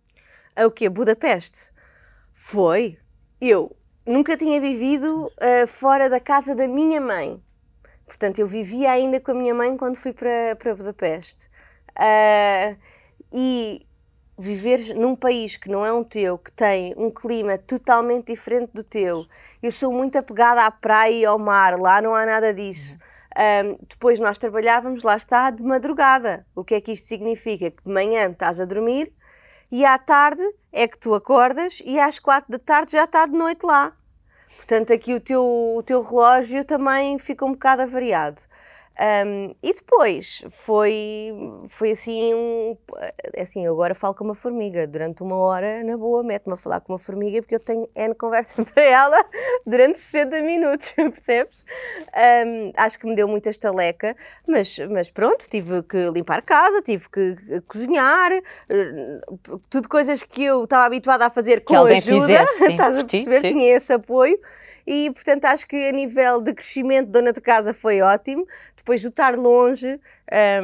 [0.54, 0.88] A o quê?
[0.88, 1.72] Budapeste?
[2.34, 2.98] Foi.
[3.40, 7.42] Eu nunca tinha vivido uh, fora da casa da minha mãe.
[8.10, 11.48] Portanto, eu vivia ainda com a minha mãe quando fui para, para Budapeste.
[11.90, 12.76] Uh,
[13.32, 13.86] e
[14.36, 18.82] viveres num país que não é um teu, que tem um clima totalmente diferente do
[18.82, 19.26] teu.
[19.62, 22.98] Eu sou muito apegada à praia e ao mar, lá não há nada disso.
[23.38, 26.44] Um, depois nós trabalhávamos, lá está, de madrugada.
[26.52, 27.70] O que é que isto significa?
[27.70, 29.12] Que de manhã estás a dormir
[29.70, 30.42] e à tarde
[30.72, 33.92] é que tu acordas e às quatro da tarde já está de noite lá.
[34.56, 38.42] Portanto, aqui o teu, o teu relógio também fica um bocado avariado.
[39.00, 41.32] Um, e depois foi,
[41.70, 42.76] foi assim, um,
[43.38, 46.80] assim, eu agora falo com uma formiga, durante uma hora, na boa, mete-me a falar
[46.80, 49.16] com uma formiga porque eu tenho N conversa para ela
[49.66, 51.64] durante 60 minutos, percebes?
[52.14, 54.14] Um, acho que me deu muita estaleca,
[54.46, 59.20] mas, mas pronto, tive que limpar casa, tive que cozinhar, eh,
[59.70, 63.40] tudo coisas que eu estava habituada a fazer com ajuda, fizesse, sim, estás a perceber,
[63.40, 63.48] sim.
[63.52, 64.38] tinha esse apoio
[64.92, 68.44] e portanto acho que a nível de crescimento dona de casa foi ótimo.
[68.76, 70.00] Depois de estar longe,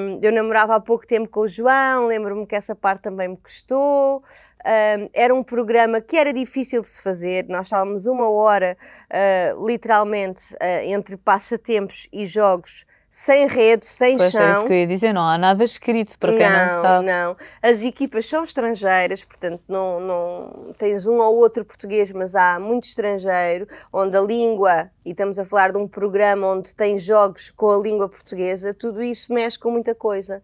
[0.00, 3.36] um, eu namorava há pouco tempo com o João, lembro-me que essa parte também me
[3.36, 4.24] custou.
[4.66, 8.76] Um, era um programa que era difícil de se fazer, nós estávamos uma hora,
[9.12, 12.84] uh, literalmente, uh, entre passatempos e jogos
[13.16, 14.42] sem rede, sem pois chão.
[14.42, 17.07] É isso que eu ia dizer, não há nada escrito para quem não, não sabe.
[17.07, 22.61] Não, as equipas são estrangeiras, portanto não, não tens um ou outro português, mas há
[22.61, 27.50] muito estrangeiro, onde a língua, e estamos a falar de um programa onde tem jogos
[27.50, 30.42] com a língua portuguesa, tudo isso mexe com muita coisa.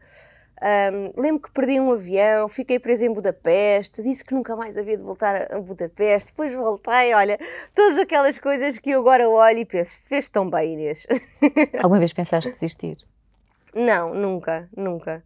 [0.63, 4.97] Um, lembro que perdi um avião, fiquei presa em Budapeste, disse que nunca mais havia
[4.97, 7.37] de voltar a Budapeste, depois voltei, olha,
[7.75, 11.05] todas aquelas coisas que eu agora olho e penso, fez tão bem, Inês.
[11.83, 12.97] Alguma vez pensaste desistir?
[13.75, 15.25] Não, nunca, nunca.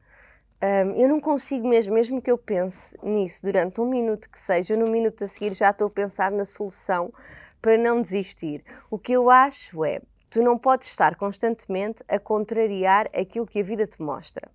[0.63, 4.75] Um, eu não consigo mesmo, mesmo que eu pense nisso durante um minuto que seja,
[4.75, 7.13] no minuto a seguir já estou a pensar na solução
[7.61, 8.65] para não desistir.
[8.91, 13.63] O que eu acho é, tu não podes estar constantemente a contrariar aquilo que a
[13.63, 14.51] vida te mostra.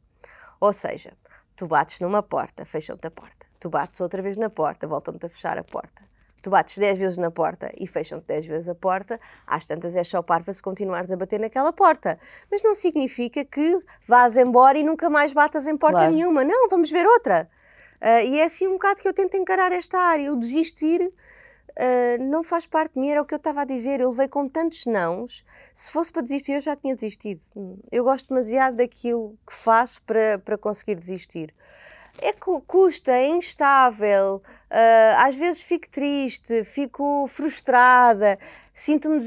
[0.62, 1.12] Ou seja,
[1.56, 3.48] tu bates numa porta, fecham-te a porta.
[3.60, 6.04] Tu bates outra vez na porta, voltam-te a fechar a porta.
[6.42, 10.04] Tu bates 10 vezes na porta e fecham-te 10 vezes a porta, às tantas é
[10.04, 12.20] só parva se continuares a bater naquela porta.
[12.50, 16.14] Mas não significa que vás embora e nunca mais batas em porta claro.
[16.14, 16.44] nenhuma.
[16.44, 17.50] Não, vamos ver outra.
[18.00, 20.32] Uh, e é assim um bocado que eu tento encarar esta área.
[20.32, 21.12] O desistir
[21.78, 24.00] uh, não faz parte de mim, era o que eu estava a dizer.
[24.00, 25.46] Eu levei com tantos nãos.
[25.74, 27.42] Se fosse para desistir, eu já tinha desistido.
[27.92, 31.54] Eu gosto demasiado daquilo que faço para, para conseguir desistir.
[32.22, 38.38] É custa, é instável, uh, às vezes fico triste, fico frustrada,
[38.74, 39.22] sinto-me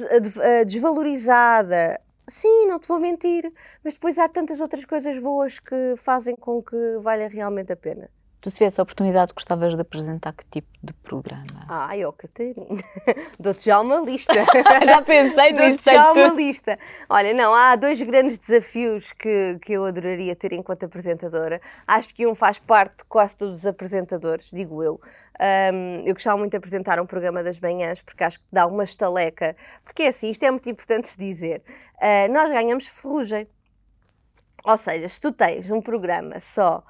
[0.67, 1.99] desvalorizada.
[2.29, 3.51] Sim, não te vou mentir,
[3.83, 8.11] mas depois há tantas outras coisas boas que fazem com que valha realmente a pena.
[8.45, 11.65] Tu, se tivesse a oportunidade, gostavas de apresentar que tipo de programa?
[11.67, 12.67] Ai, ó, oh, Catarina,
[13.41, 14.35] dou-te já uma lista.
[14.85, 15.83] já pensei nisso.
[15.83, 16.79] Dou-te já uma lista.
[17.09, 21.59] Olha, não, há dois grandes desafios que, que eu adoraria ter enquanto apresentadora.
[21.87, 25.01] Acho que um faz parte de quase todos os apresentadores, digo eu.
[25.73, 28.85] Um, eu gostava muito de apresentar um programa das manhãs, porque acho que dá uma
[28.85, 29.57] estaleca.
[29.83, 31.63] Porque é assim, isto é muito importante se dizer.
[31.97, 33.49] Uh, nós ganhamos ferrugem.
[34.67, 36.85] Ou seja, se tu tens um programa só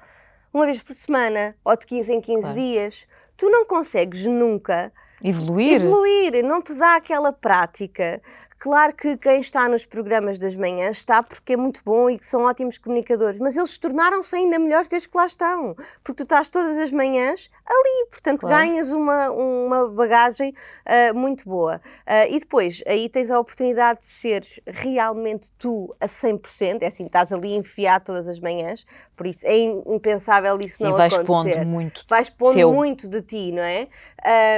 [0.55, 2.55] uma vez por semana ou de 15 em 15 claro.
[2.55, 4.91] dias, tu não consegues nunca
[5.21, 5.75] evoluir.
[5.75, 8.21] Evoluir, não te dá aquela prática
[8.57, 12.25] Claro que quem está nos programas das manhãs está porque é muito bom e que
[12.25, 16.47] são ótimos comunicadores, mas eles tornaram-se ainda melhores desde que lá estão, porque tu estás
[16.47, 18.55] todas as manhãs ali, portanto claro.
[18.55, 20.53] ganhas uma, uma bagagem
[20.85, 21.81] uh, muito boa.
[22.07, 27.05] Uh, e depois, aí tens a oportunidade de seres realmente tu a 100%, é assim,
[27.05, 31.57] estás ali enfiado todas as manhãs, por isso é impensável isso Sim, não vais acontecer.
[31.57, 32.73] Pondo muito vais pondo teu.
[32.73, 33.87] muito de ti, não é?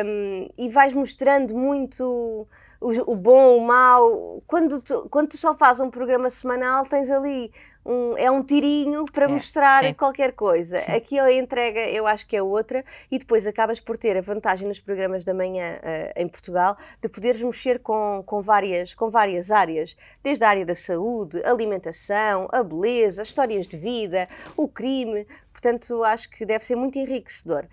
[0.03, 2.47] Um, e vais mostrando muito
[2.79, 4.43] o, o bom, o mau.
[4.47, 7.51] Quando tu, quando tu só fazes um programa semanal, tens ali
[7.87, 9.93] um, é um tirinho para é, mostrar sim.
[9.93, 10.79] qualquer coisa.
[10.79, 10.91] Sim.
[10.91, 14.67] Aqui a entrega eu acho que é outra e depois acabas por ter a vantagem
[14.67, 19.49] nos programas da manhã uh, em Portugal de poderes mexer com, com, várias, com várias
[19.49, 25.25] áreas, desde a área da saúde, alimentação, a beleza, histórias de vida, o crime,
[25.60, 27.65] Portanto, acho que deve ser muito enriquecedor.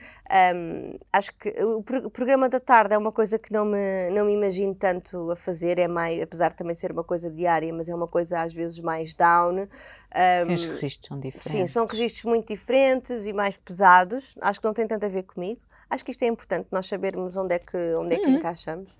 [0.57, 4.09] Um, acho que o, pro, o, programa da tarde é uma coisa que não me,
[4.11, 7.70] não me imagino tanto a fazer, é mais, apesar de também ser uma coisa diária,
[7.75, 9.68] mas é uma coisa às vezes mais down.
[9.68, 11.53] Um, sim, os registros são diferentes.
[11.53, 14.35] Sim, são registros muito diferentes e mais pesados.
[14.40, 15.61] Acho que não tem tanto a ver comigo.
[15.90, 18.37] Acho que isto é importante, nós sabermos onde é que, onde é que uhum.
[18.37, 18.97] encaixamos.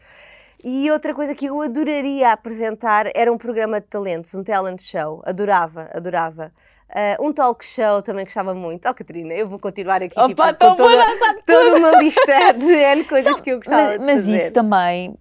[0.62, 5.23] E outra coisa que eu adoraria apresentar era um programa de talentos, um talent show.
[5.25, 6.53] Adorava, adorava.
[6.94, 8.88] Uh, um talk show também gostava muito.
[8.88, 13.04] Oh, Catarina, eu vou continuar aqui Opa, tipo, então toda, toda uma lista de N
[13.04, 14.33] coisas São, que eu gostava mas, de fazer.
[14.33, 15.16] Mas isso também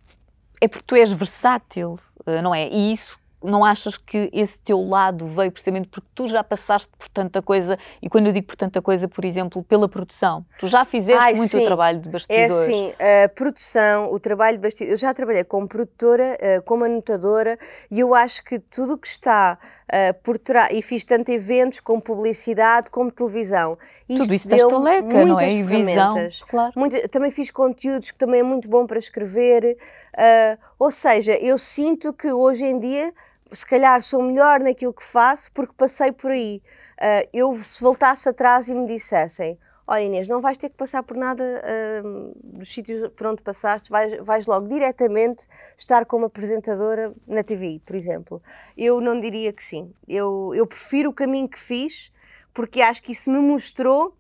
[0.62, 2.70] é porque tu és versátil, eh, não é?
[2.70, 7.08] E isso não achas que esse teu lado veio precisamente porque tu já passaste por
[7.10, 10.86] tanta coisa, e quando eu digo por tanta coisa, por exemplo, pela produção, tu já
[10.86, 11.64] fizeste Ai, muito sim.
[11.64, 12.54] o trabalho de bastidores.
[12.54, 12.94] É sim,
[13.26, 17.58] a produção, o trabalho de bastidores, eu já trabalhei como produtora, eh, como anotadora,
[17.92, 21.80] e eu acho que tudo o que está uh, por trás, e fiz tanto eventos
[21.80, 23.78] como publicidade, como televisão.
[24.08, 25.52] Isto Tudo isso deu taleca, não é?
[25.52, 26.16] E visão,
[26.48, 26.74] claro.
[26.76, 29.78] Muito, também fiz conteúdos que também é muito bom para escrever,
[30.14, 33.14] uh, ou seja, eu sinto que hoje em dia
[33.54, 36.62] se calhar sou melhor naquilo que faço porque passei por aí.
[36.98, 41.04] Uh, eu, se voltasse atrás e me dissessem: Olha, Inês, não vais ter que passar
[41.04, 47.14] por nada uh, dos sítios por onde passaste, vais, vais logo diretamente estar como apresentadora
[47.28, 48.42] na TV, por exemplo.
[48.78, 49.94] Eu não diria que sim.
[50.08, 52.12] Eu, eu prefiro o caminho que fiz
[52.54, 54.16] porque acho que isso me mostrou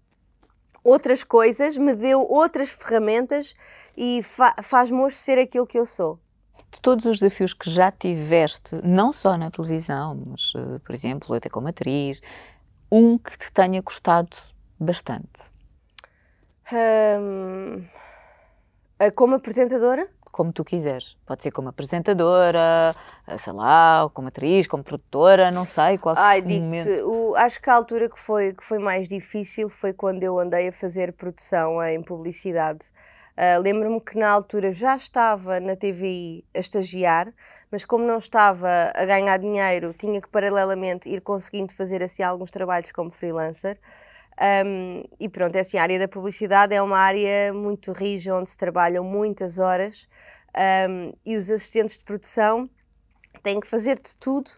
[0.84, 3.56] outras coisas, me deu outras ferramentas
[3.96, 6.20] e fa faz-me hoje ser aquilo que eu sou
[6.74, 11.36] de todos os desafios que já tiveste, não só na televisão, mas, uh, por exemplo,
[11.36, 12.22] até como atriz,
[12.92, 14.36] um que te tenha custado
[14.80, 15.54] bastante?
[16.72, 17.86] Um,
[19.16, 20.08] como apresentadora?
[20.32, 21.16] Como tu quiseres.
[21.28, 22.96] Pode ser como apresentadora,
[23.28, 27.36] eh, sei lá, como atriz, como produtora, não sei qual Ai, momento.
[27.36, 30.72] acho que a altura que foi, que foi mais difícil foi quando eu andei a
[30.72, 32.92] fazer produção em publicidade
[33.36, 37.34] Uh, Lembro-me que na altura já estava na TVI a estagiar,
[37.72, 42.52] mas como não estava a ganhar dinheiro, tinha que paralelamente ir conseguindo fazer assim alguns
[42.52, 43.80] trabalhos como freelancer.
[44.66, 48.50] Um, e pronto, é assim, a área da publicidade é uma área muito rija, onde
[48.50, 50.08] se trabalham muitas horas
[50.90, 52.70] um, e os assistentes de produção
[53.42, 54.52] têm que fazer de tudo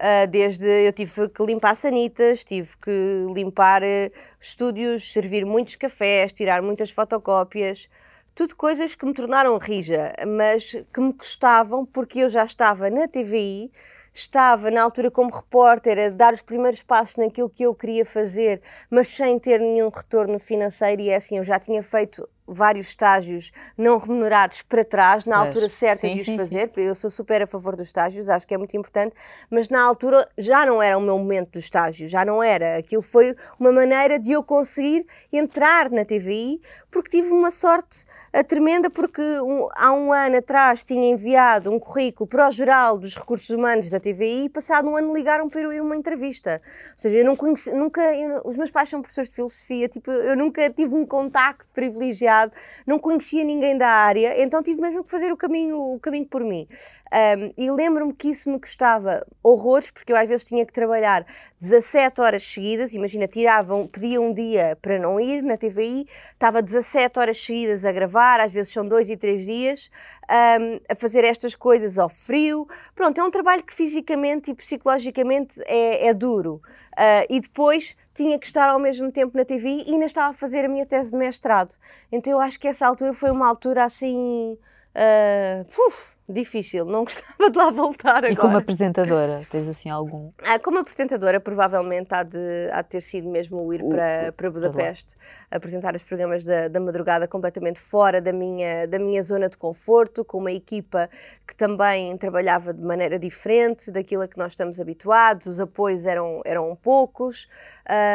[0.00, 4.10] Uh, desde eu tive que limpar sanitas, tive que limpar uh,
[4.40, 7.86] estúdios, servir muitos cafés, tirar muitas fotocópias,
[8.34, 13.06] tudo coisas que me tornaram rija, mas que me custavam porque eu já estava na
[13.06, 13.70] TVI,
[14.14, 18.62] estava na altura como repórter a dar os primeiros passos naquilo que eu queria fazer,
[18.88, 23.52] mas sem ter nenhum retorno financeiro e é assim, eu já tinha feito vários estágios
[23.76, 26.82] não remunerados para trás, na altura certa sim, de os sim, fazer, sim.
[26.82, 29.14] eu sou super a favor dos estágios, acho que é muito importante,
[29.48, 32.78] mas na altura já não era o meu momento do estágio, já não era.
[32.78, 36.60] Aquilo foi uma maneira de eu conseguir entrar na TVI,
[36.90, 41.80] porque tive uma sorte a tremenda porque um, há um ano atrás tinha enviado um
[41.80, 45.60] currículo para o geral dos recursos humanos da TVI e passado um ano ligaram para
[45.60, 46.60] eu ir uma entrevista.
[46.62, 50.12] Ou seja, eu não conheci, nunca, eu, os meus pais são professores de filosofia, tipo,
[50.12, 52.39] eu nunca tive um contacto privilegiado,
[52.86, 56.42] não conhecia ninguém da área, então tive mesmo que fazer o caminho, o caminho por
[56.42, 56.68] mim.
[57.12, 61.26] Um, e lembro-me que isso me custava horrores, porque eu às vezes tinha que trabalhar
[61.60, 62.94] 17 horas seguidas.
[62.94, 67.90] Imagina, tiravam, pedia um dia para não ir na TVI, estava 17 horas seguidas a
[67.90, 69.90] gravar, às vezes são dois e três dias,
[70.30, 72.68] um, a fazer estas coisas ao frio.
[72.94, 76.62] Pronto, é um trabalho que fisicamente e psicologicamente é, é duro.
[76.92, 80.32] Uh, e depois tinha que estar ao mesmo tempo na TV e ainda estava a
[80.32, 81.74] fazer a minha tese de mestrado.
[82.12, 84.56] Então eu acho que essa altura foi uma altura assim.
[84.94, 88.32] Uh, uf, difícil, não gostava de lá voltar agora.
[88.32, 90.30] E como apresentadora, tens assim algum?
[90.44, 94.50] Ah, como apresentadora, provavelmente há de, há de ter sido mesmo o ir para, para
[94.50, 95.16] Budapeste,
[95.50, 100.24] apresentar os programas da, da madrugada completamente fora da minha, da minha zona de conforto,
[100.24, 101.08] com uma equipa
[101.46, 106.40] que também trabalhava de maneira diferente daquilo a que nós estamos habituados, os apoios eram,
[106.44, 107.48] eram poucos,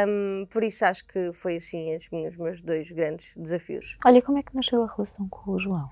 [0.08, 3.97] um, por isso acho que foi assim os meus dois grandes desafios.
[4.06, 5.89] Olha, como é que nasceu a relação com o João?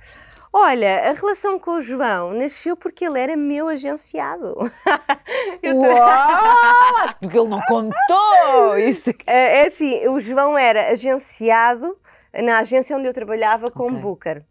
[0.56, 2.04] Olha, a relação com o João
[2.34, 4.56] nasceu porque ele era meu agenciado.
[5.64, 6.04] Uau!
[7.04, 9.10] Acho que ele não contou isso.
[9.26, 11.98] É, é assim, o João era agenciado
[12.42, 14.02] na agência onde eu trabalhava como okay.
[14.02, 14.44] booker.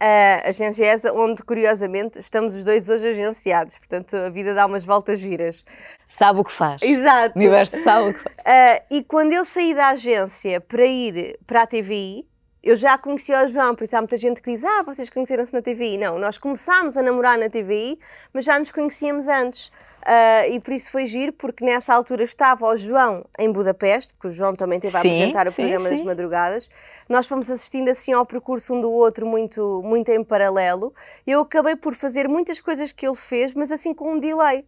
[0.00, 3.76] a agência essa onde, curiosamente, estamos os dois hoje agenciados.
[3.76, 5.64] Portanto, a vida dá umas voltas giras.
[6.06, 6.82] Sabe o que faz.
[6.82, 7.36] Exato.
[7.36, 8.36] O universo sabe o que faz.
[8.38, 12.26] Uh, e quando eu saí da agência para ir para a TVI,
[12.64, 15.52] eu já conhecia o João, por isso há muita gente que diz: Ah, vocês conheceram-se
[15.52, 15.98] na TVI.
[15.98, 17.98] Não, nós começámos a namorar na TVI,
[18.32, 19.70] mas já nos conhecíamos antes.
[20.04, 24.28] Uh, e por isso foi giro, porque nessa altura estava o João em Budapeste, porque
[24.28, 25.96] o João também teve a apresentar o sim, programa sim.
[25.96, 26.70] das madrugadas.
[27.08, 30.94] Nós fomos assistindo assim ao percurso um do outro, muito, muito em paralelo.
[31.26, 34.64] Eu acabei por fazer muitas coisas que ele fez, mas assim com um delay.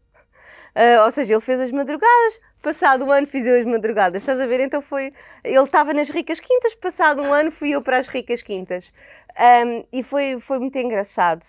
[0.76, 4.38] Uh, ou seja, ele fez as madrugadas, passado um ano fiz eu as madrugadas, estás
[4.38, 4.60] a ver?
[4.60, 5.10] Então foi.
[5.42, 8.92] Ele estava nas ricas quintas, passado um ano fui eu para as ricas quintas.
[9.38, 11.44] Um, e foi, foi muito engraçado.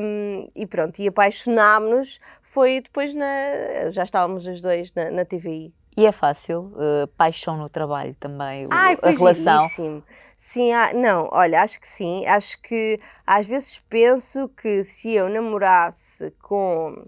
[0.00, 2.20] Um, e pronto, e apaixonámos-nos.
[2.42, 3.90] Foi depois na.
[3.90, 5.72] Já estávamos os dois na, na TVI.
[5.96, 6.72] E é fácil?
[6.74, 8.66] Uh, paixão no trabalho também?
[8.70, 9.68] Ai, a relação?
[9.68, 10.02] Giríssimo.
[10.36, 12.26] Sim, há, não, olha, acho que sim.
[12.26, 17.06] Acho que às vezes penso que se eu namorasse com,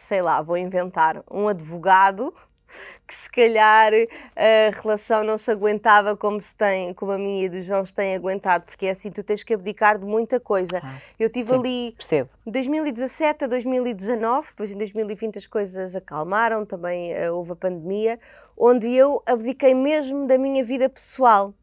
[0.00, 2.34] sei lá, vou inventar, um advogado,
[3.06, 3.92] que se calhar
[4.34, 7.92] a relação não se aguentava como se tem, como a minha e do João se
[7.92, 10.80] tem aguentado, porque é assim, tu tens que abdicar de muita coisa.
[10.82, 12.30] Ah, eu tive sim, ali percebo.
[12.46, 18.18] 2017 a 2019, depois em 2020 as coisas acalmaram, também uh, houve a pandemia,
[18.56, 21.54] onde eu abdiquei mesmo da minha vida pessoal.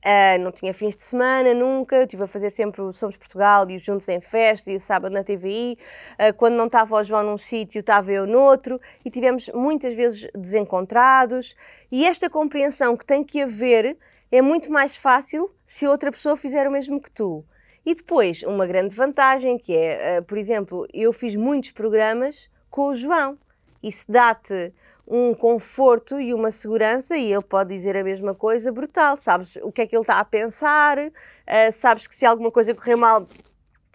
[0.00, 3.76] Uh, não tinha fins de semana nunca, estive a fazer sempre o Somos Portugal e
[3.76, 5.76] os Juntos em Festa e o Sábado na TVI.
[6.14, 10.26] Uh, quando não estava o João num sítio, estava eu noutro e tivemos muitas vezes
[10.34, 11.54] desencontrados.
[11.92, 13.98] E esta compreensão que tem que haver
[14.32, 17.44] é muito mais fácil se outra pessoa fizer o mesmo que tu.
[17.84, 22.86] E depois, uma grande vantagem que é, uh, por exemplo, eu fiz muitos programas com
[22.88, 23.36] o João.
[23.82, 24.72] Isso dá-te
[25.10, 29.16] um conforto e uma segurança, e ele pode dizer a mesma coisa, brutal.
[29.16, 32.74] Sabes o que é que ele está a pensar, uh, sabes que se alguma coisa
[32.74, 33.26] correr mal,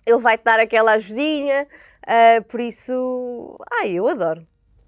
[0.05, 1.67] ele vai te dar aquela ajudinha.
[2.03, 4.45] Uh, por isso, ai, eu adoro.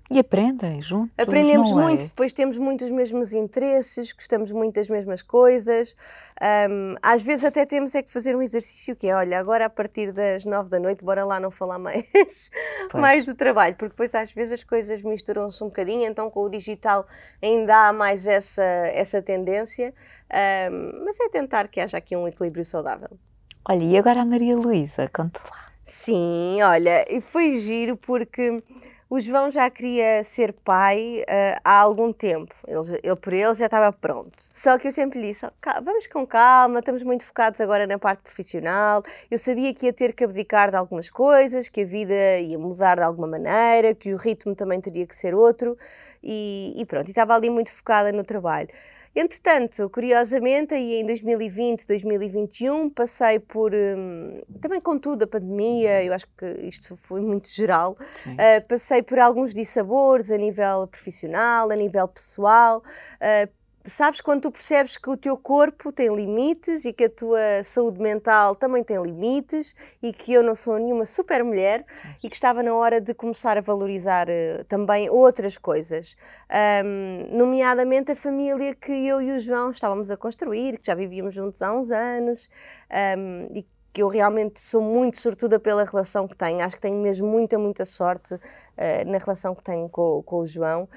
[0.10, 1.13] E aprendem juntos.
[1.17, 2.08] Aprendemos muito, é?
[2.08, 5.96] depois temos muito os mesmos interesses, gostamos muito das mesmas coisas.
[6.41, 9.70] Um, às vezes até temos é que fazer um exercício que é, olha, agora a
[9.70, 12.06] partir das nove da noite, bora lá não falar mais,
[12.93, 16.50] mais do trabalho, porque depois às vezes as coisas misturam-se um bocadinho, então com o
[16.50, 17.06] digital
[17.41, 19.93] ainda há mais essa, essa tendência,
[20.72, 23.10] um, mas é tentar que haja aqui um equilíbrio saudável.
[23.67, 25.67] Olha, e agora a Maria Luísa, conta lá.
[25.84, 28.63] Sim, olha, e foi giro porque
[29.10, 32.54] o João já queria ser pai uh, há algum tempo.
[32.67, 34.32] Ele, ele, por ele já estava pronto.
[34.52, 35.48] Só que eu sempre lhe disse:
[35.84, 39.02] vamos com calma, estamos muito focados agora na parte profissional.
[39.32, 42.98] Eu sabia que ia ter que abdicar de algumas coisas, que a vida ia mudar
[42.98, 45.78] de alguma maneira, que o ritmo também teria que ser outro.
[46.22, 48.70] E, e pronto, e estava ali muito focada no trabalho.
[49.15, 53.74] Entretanto, curiosamente, aí em 2020, 2021, passei por.
[53.74, 57.98] Hum, também com tudo, a pandemia, eu acho que isto foi muito geral.
[58.26, 62.84] Uh, passei por alguns dissabores a nível profissional, a nível pessoal.
[63.15, 63.57] Uh,
[63.88, 68.00] sabes quando tu percebes que o teu corpo tem limites e que a tua saúde
[68.00, 69.73] mental também tem limites
[70.04, 71.86] e que eu não sou nenhuma super mulher
[72.23, 76.15] e que estava na hora de começar a valorizar uh, também outras coisas,
[76.86, 81.34] um, nomeadamente a família que eu e o João estávamos a construir, que já vivíamos
[81.34, 82.50] juntos há uns anos
[83.17, 83.65] um, e
[83.97, 86.62] que eu realmente sou muito sortuda pela relação que tenho.
[86.62, 88.39] Acho que tenho mesmo muita, muita sorte uh,
[89.07, 90.88] na relação que tenho com, com o João.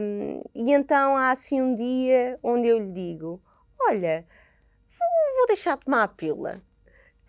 [0.00, 3.42] Um, e então há assim um dia onde eu lhe digo:
[3.78, 4.24] Olha,
[4.98, 6.62] vou, vou deixar de tomar a pílula.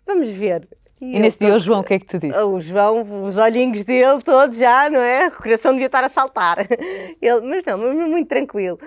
[0.06, 0.66] Vamos ver.
[1.02, 2.38] E, e nesse dia o João o que é que te disse?
[2.38, 5.28] O João, os olhinhos dele todos já, não é?
[5.28, 6.58] O coração devia estar a saltar.
[7.20, 8.78] Ele, mas não, muito tranquilo.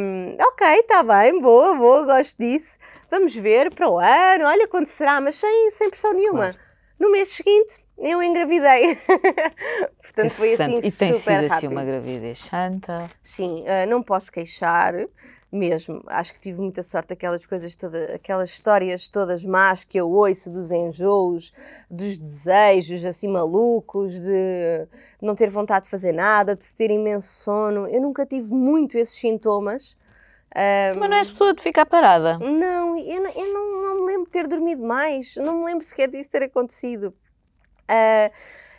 [0.00, 2.78] Um, ok, está bem, boa, boa, gosto disso
[3.10, 6.52] vamos ver para o ano, olha quando será, mas sem, sem pressão nenhuma.
[6.52, 6.58] Claro.
[6.98, 8.96] No mês seguinte, eu engravidei.
[10.02, 11.52] Portanto, foi assim e tem super sido rápido.
[11.52, 13.08] assim uma gravidez santa?
[13.22, 14.94] Sim, uh, não posso queixar
[15.50, 16.02] mesmo.
[16.06, 20.50] Acho que tive muita sorte, aquelas coisas todas, aquelas histórias todas más que eu ouço
[20.50, 21.52] dos enjoos,
[21.90, 24.86] dos desejos assim malucos, de
[25.20, 27.86] não ter vontade de fazer nada, de ter imenso sono.
[27.88, 29.96] Eu nunca tive muito esses sintomas.
[30.54, 32.38] Um, Mas não és pessoa de ficar parada?
[32.38, 35.84] Não, eu, não, eu não, não, me lembro de ter dormido mais, não me lembro
[35.84, 37.14] sequer disso ter acontecido.
[37.88, 38.32] Uh,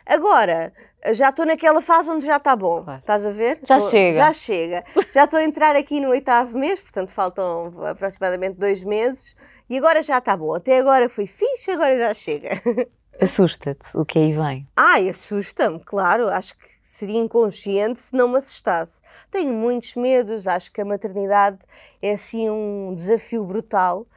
[0.05, 0.73] agora,
[1.13, 2.99] já estou naquela fase onde já está bom, claro.
[2.99, 3.59] estás a ver?
[3.63, 4.15] Já tô, chega.
[4.15, 4.83] Já chega.
[5.12, 9.35] Já estou a entrar aqui no oitavo mês, portanto faltam aproximadamente dois meses
[9.69, 10.54] e agora já está bom.
[10.54, 12.62] Até agora foi fixe, agora já chega.
[13.21, 14.65] Assusta-te o que aí vem?
[14.77, 16.29] Ai, assusta-me, claro.
[16.29, 19.02] Acho que seria inconsciente se não me assustasse.
[19.29, 21.60] Tenho muitos medos, acho que a maternidade
[22.02, 24.08] é assim um desafio brutal.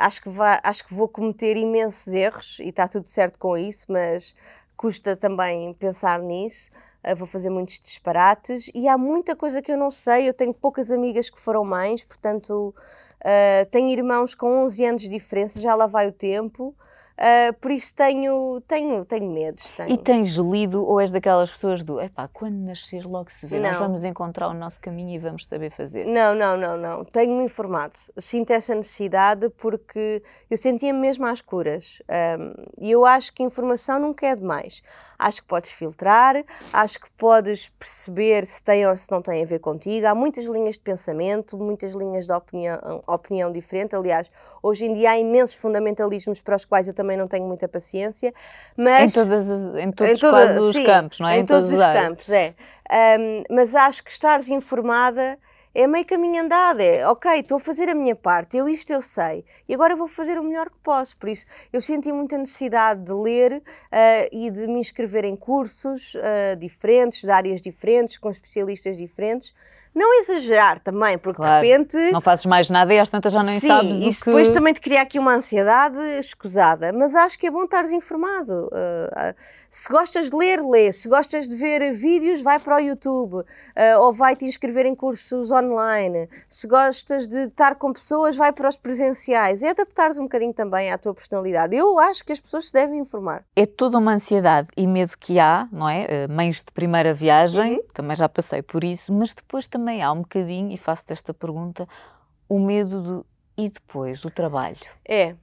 [0.00, 3.86] acho, que vai, acho que vou cometer imensos erros e está tudo certo com isso,
[3.88, 4.34] mas
[4.80, 6.70] custa também pensar nisso.
[7.06, 10.26] Uh, vou fazer muitos disparates e há muita coisa que eu não sei.
[10.26, 12.74] Eu tenho poucas amigas que foram mães, portanto,
[13.20, 16.74] uh, tenho irmãos com 11 anos de diferença, já lá vai o tempo.
[17.20, 19.68] Uh, por isso tenho, tenho, tenho medos.
[19.76, 19.90] Tenho.
[19.90, 23.68] E tens lido ou és daquelas pessoas do epá, quando nascer logo se vê, não.
[23.68, 26.06] nós vamos encontrar o nosso caminho e vamos saber fazer?
[26.06, 27.04] Não, não, não, não.
[27.04, 27.92] Tenho-me informado.
[28.16, 32.02] Sinto essa necessidade porque eu sentia-me mesmo às curas.
[32.08, 34.82] Um, e eu acho que informação nunca é demais
[35.20, 36.42] acho que podes filtrar,
[36.72, 40.06] acho que podes perceber se tem ou se não tem a ver contigo.
[40.06, 43.94] Há muitas linhas de pensamento, muitas linhas de opinião, opinião diferente.
[43.94, 44.30] Aliás,
[44.62, 48.32] hoje em dia há imensos fundamentalismos para os quais eu também não tenho muita paciência.
[48.76, 51.36] Mas, em, todas as, em todos em toda, os sim, campos, não é?
[51.36, 52.54] Em, em todos, todos, os campos, é.
[53.18, 55.38] Um, mas acho que estares informada
[55.72, 59.00] é meio caminho andado, é ok, estou a fazer a minha parte, eu isto eu
[59.00, 61.16] sei, e agora vou fazer o melhor que posso.
[61.16, 63.62] Por isso, eu senti muita necessidade de ler uh,
[64.32, 69.54] e de me inscrever em cursos uh, diferentes, de áreas diferentes, com especialistas diferentes,
[69.94, 71.96] não exagerar também, porque claro, de repente.
[72.12, 73.96] Não fazes mais nada e às tantas já nem sim, sabes.
[73.96, 74.30] Isso que...
[74.30, 78.68] depois também te cria aqui uma ansiedade escusada, mas acho que é bom estares informado.
[78.68, 79.34] Uh,
[79.70, 80.92] se gostas de ler, lê.
[80.92, 83.44] Se gostas de ver vídeos, vai para o YouTube uh,
[84.00, 86.28] ou vai te inscrever em cursos online.
[86.48, 89.62] Se gostas de estar com pessoas, vai para os presenciais.
[89.62, 91.76] É adaptares um bocadinho também à tua personalidade.
[91.76, 93.44] Eu acho que as pessoas se devem informar.
[93.54, 96.26] É toda uma ansiedade e medo que há, não é?
[96.26, 97.84] Uh, mães de primeira viagem, uhum.
[97.92, 101.32] também já passei por isso, mas depois também também há um bocadinho, e faço-te esta
[101.34, 101.88] pergunta,
[102.48, 104.76] o medo do e depois, o trabalho?
[105.06, 105.34] É,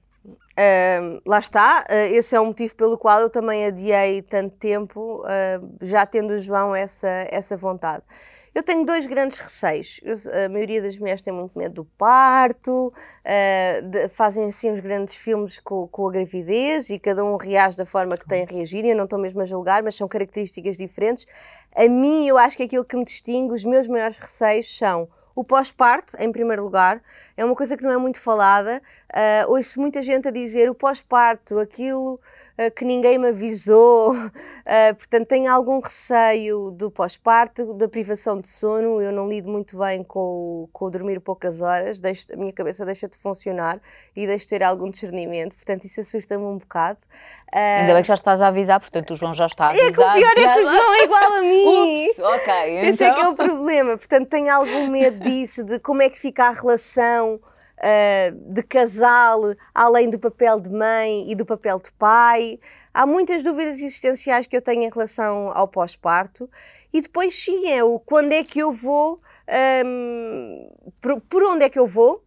[0.58, 5.22] Uh, lá está, uh, esse é o motivo pelo qual eu também adiei tanto tempo,
[5.22, 8.02] uh, já tendo o João essa, essa vontade.
[8.52, 10.00] Eu tenho dois grandes receios.
[10.02, 12.92] Eu, a maioria das mulheres tem muito medo do parto,
[13.88, 17.86] de, fazem assim uns grandes filmes com, com, a gravidez e cada um reage da
[17.86, 18.84] forma que tem a reagir.
[18.84, 21.24] Eu não estou mesmo a julgar, mas são características diferentes.
[21.72, 25.08] A mim, eu acho que aquilo que me distingue, os meus maiores receios são
[25.38, 27.00] o pós-parto, em primeiro lugar,
[27.36, 28.82] é uma coisa que não é muito falada.
[29.14, 32.14] Uh, ouço muita gente a dizer o pós-parto, aquilo
[32.58, 34.14] uh, que ninguém me avisou.
[34.68, 39.00] Uh, portanto, tenho algum receio do pós-parto, da privação de sono.
[39.00, 41.98] Eu não lido muito bem com com dormir poucas horas.
[41.98, 43.80] Deixo, a minha cabeça deixa de funcionar
[44.14, 45.54] e deixo de ter algum discernimento.
[45.54, 46.98] Portanto, isso assusta-me um bocado.
[47.50, 49.86] Ainda bem que já estás a avisar, portanto o João já está a avisar.
[49.86, 52.08] É que o pior é que o João é igual a mim.
[52.10, 52.78] Ups, ok.
[52.78, 52.90] Então...
[52.90, 53.46] Esse é que é o então.
[53.46, 53.96] problema.
[53.96, 59.40] Portanto, tenho algum medo disso, de como é que fica a relação uh, de casal,
[59.74, 62.60] além do papel de mãe e do papel de pai.
[62.98, 66.50] Há muitas dúvidas existenciais que eu tenho em relação ao pós-parto.
[66.92, 69.22] E depois sim, é o quando é que eu vou,
[69.86, 70.68] um,
[71.00, 72.24] por, por onde é que eu vou,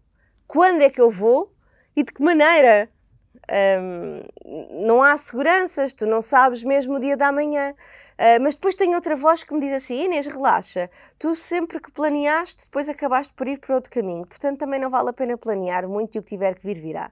[0.48, 1.54] quando é que eu vou
[1.94, 2.90] e de que maneira
[3.82, 7.72] um, não há seguranças, tu não sabes mesmo o dia da manhã.
[7.72, 11.92] Uh, mas depois tem outra voz que me diz assim: Inês, relaxa, tu sempre que
[11.92, 14.26] planeaste, depois acabaste por ir para outro caminho.
[14.26, 17.12] Portanto, também não vale a pena planear muito e o que tiver que vir, virá.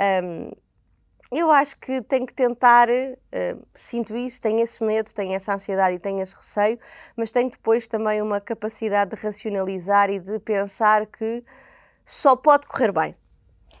[0.00, 0.63] Um,
[1.30, 5.96] eu acho que tenho que tentar, uh, sinto isso, tenho esse medo, tenho essa ansiedade
[5.96, 6.78] e tenho esse receio,
[7.16, 11.44] mas tenho depois também uma capacidade de racionalizar e de pensar que
[12.04, 13.16] só pode correr bem.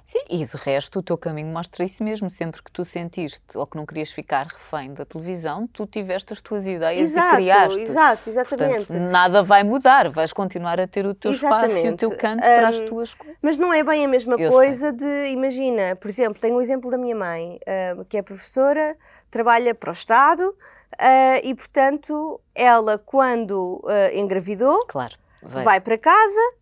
[0.06, 2.28] Sim, e de resto o teu caminho mostra isso mesmo.
[2.28, 6.40] Sempre que tu sentiste ou que não querias ficar refém da televisão, tu tiveste as
[6.40, 7.80] tuas ideias exato, e criaste.
[7.80, 8.76] Exato, exatamente.
[8.86, 11.68] Portanto, nada vai mudar, vais continuar a ter o teu exatamente.
[11.68, 13.36] espaço e o teu canto um, para as tuas coisas.
[13.40, 14.98] Mas não é bem a mesma Eu coisa sei.
[14.98, 17.58] de, imagina, por exemplo, tenho o exemplo da minha mãe,
[17.98, 18.96] uh, que é professora,
[19.30, 25.64] trabalha para o Estado uh, e, portanto, ela, quando uh, engravidou, claro, vai.
[25.64, 26.54] vai para casa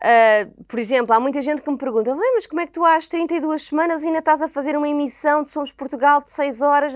[0.00, 3.06] Uh, por exemplo, há muita gente que me pergunta: mas como é que tu às
[3.06, 6.94] 32 semanas ainda estás a fazer uma emissão de Somos Portugal de 6 horas?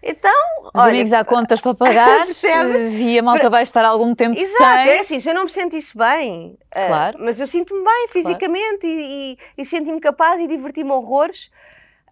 [0.00, 0.30] Então,
[0.62, 2.28] Os olha, amigos há contas para pagar
[3.00, 4.88] e a malta vai estar algum tempo Exato, sem.
[4.88, 7.18] é assim, se eu não me sentisse bem, ah, claro.
[7.18, 8.94] Uh, mas eu sinto-me bem fisicamente claro.
[8.94, 11.50] e, e, e senti-me capaz e diverti-me horrores,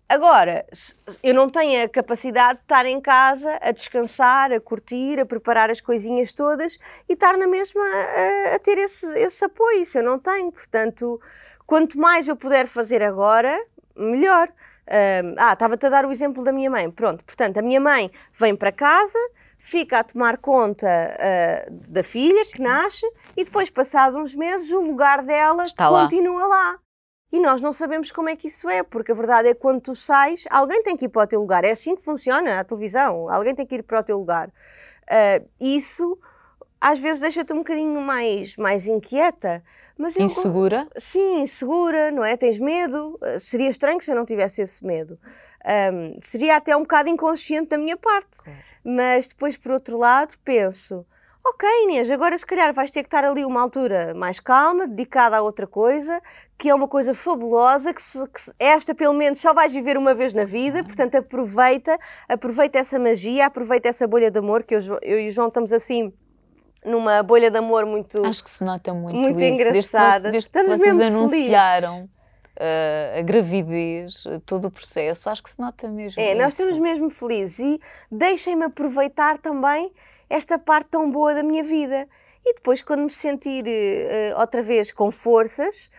[0.08, 0.64] Agora,
[1.22, 5.68] eu não tenho a capacidade de estar em casa a descansar, a curtir, a preparar
[5.68, 6.78] as coisinhas todas
[7.08, 9.82] e estar na mesma a, a ter esse, esse apoio.
[9.82, 10.52] Isso eu não tenho.
[10.52, 11.20] Portanto,
[11.66, 13.52] quanto mais eu puder fazer agora,
[13.96, 14.48] melhor.
[15.38, 16.88] ah, estava-te a dar o exemplo da minha mãe.
[16.88, 19.18] Pronto, portanto, a minha mãe vem para casa,
[19.58, 23.04] fica a tomar conta uh, da filha que nasce
[23.36, 26.48] e depois, passados uns meses, o lugar dela Está continua lá.
[26.48, 26.78] lá.
[27.32, 29.80] E nós não sabemos como é que isso é, porque a verdade é que quando
[29.80, 31.64] tu sais, alguém tem que ir para o teu lugar.
[31.64, 33.28] É assim que funciona a televisão.
[33.28, 34.48] Alguém tem que ir para o teu lugar.
[34.48, 36.18] Uh, isso
[36.80, 39.62] às vezes deixa-te um bocadinho mais, mais inquieta,
[39.98, 40.88] Mas insegura?
[40.94, 42.36] Eu, sim, insegura, não é?
[42.36, 43.18] Tens medo.
[43.20, 45.18] Uh, seria estranho se eu não tivesse esse medo.
[45.92, 48.38] Um, seria até um bocado inconsciente da minha parte.
[48.38, 48.58] Claro.
[48.84, 51.04] Mas depois, por outro lado, penso
[51.48, 55.36] Ok, Inês, agora se calhar vais ter que estar ali uma altura mais calma, dedicada
[55.36, 56.20] a outra coisa,
[56.58, 60.14] que é uma coisa fabulosa, que, se, que esta pelo menos só vais viver uma
[60.14, 61.98] vez na vida, portanto aproveita,
[62.28, 65.72] aproveita essa magia, aproveita essa bolha de amor, que eu, eu e o João estamos
[65.72, 66.12] assim
[66.84, 69.54] numa bolha de amor muito Acho que se nota muito, muito isso.
[69.54, 70.30] engraçada.
[70.30, 75.88] Desde, desde que vocês anunciaram uh, a gravidez, todo o processo, acho que se nota
[75.88, 76.22] mesmo.
[76.22, 76.40] É, isso.
[76.40, 77.80] nós estamos mesmo felizes e
[78.10, 79.92] deixem-me aproveitar também
[80.30, 82.08] esta parte tão boa da minha vida.
[82.44, 85.90] E depois, quando me sentir uh, outra vez com forças,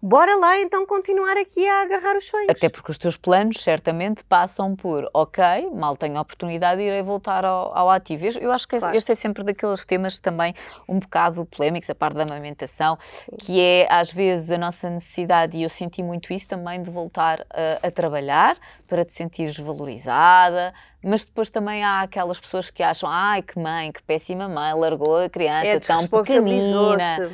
[0.00, 2.48] bora lá então continuar aqui a agarrar os sonhos.
[2.48, 7.44] Até porque os teus planos certamente passam por, ok, mal tenho a oportunidade, irei voltar
[7.44, 8.26] ao, ao ativo.
[8.38, 8.96] Eu acho que claro.
[8.96, 10.54] este é sempre daqueles temas também
[10.88, 13.36] um bocado polémicos, a parte da amamentação, Sim.
[13.38, 17.44] que é às vezes a nossa necessidade, e eu senti muito isso também, de voltar
[17.50, 18.56] a, a trabalhar
[18.88, 20.72] para te sentires valorizada,
[21.02, 25.16] mas depois também há aquelas pessoas que acham, ai que mãe, que péssima mãe, largou
[25.16, 27.30] a criança é, tão pequenina.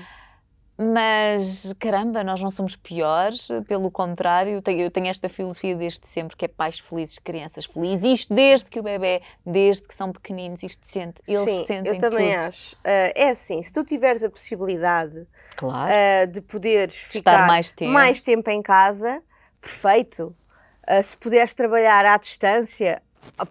[0.80, 6.44] Mas caramba, nós não somos piores, pelo contrário, eu tenho, esta filosofia desde sempre que
[6.44, 10.86] é pais felizes, crianças felizes, isto desde que o bebê, desde que são pequeninos, isto
[10.86, 12.40] sente, eles Sim, sentem eu também tudo.
[12.46, 12.76] acho.
[12.76, 15.26] Uh, é assim, se tu tiveres a possibilidade
[15.56, 15.92] claro.
[15.92, 17.92] uh, de poderes ficar mais tempo.
[17.92, 19.20] mais tempo em casa,
[19.60, 20.32] perfeito.
[20.88, 23.02] Uh, se puderes trabalhar à distância,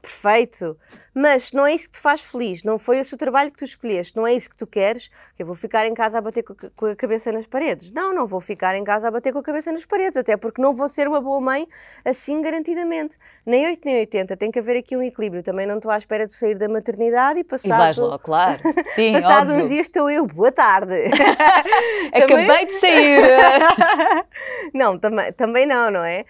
[0.01, 0.77] perfeito.
[1.17, 3.65] Mas não é isso que te faz feliz, não foi esse o trabalho que tu
[3.65, 5.09] escolheste, não é isso que tu queres,
[5.39, 7.91] eu vou ficar em casa a bater com a cabeça nas paredes.
[7.91, 10.61] Não, não vou ficar em casa a bater com a cabeça nas paredes, até porque
[10.61, 11.67] não vou ser uma boa mãe
[12.05, 13.17] assim garantidamente.
[13.43, 15.41] Nem 8 nem 80, tem que haver aqui um equilíbrio.
[15.41, 17.67] Também não estou à espera de sair da maternidade e passar.
[17.67, 18.59] E vais lá, claro.
[18.93, 19.63] Sim, passado óbvio.
[19.63, 20.93] uns dias estou eu, boa tarde.
[22.13, 23.21] Acabei de sair.
[24.71, 26.25] não, também, também não, não é?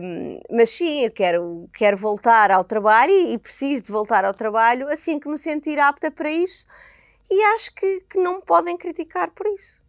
[0.00, 4.24] Um, mas sim, eu quero, quero voltar ao trabalho e, e preciso de voltar voltar
[4.24, 6.66] ao trabalho assim que me sentir apta para isso
[7.30, 9.80] e acho que, que não me podem criticar por isso.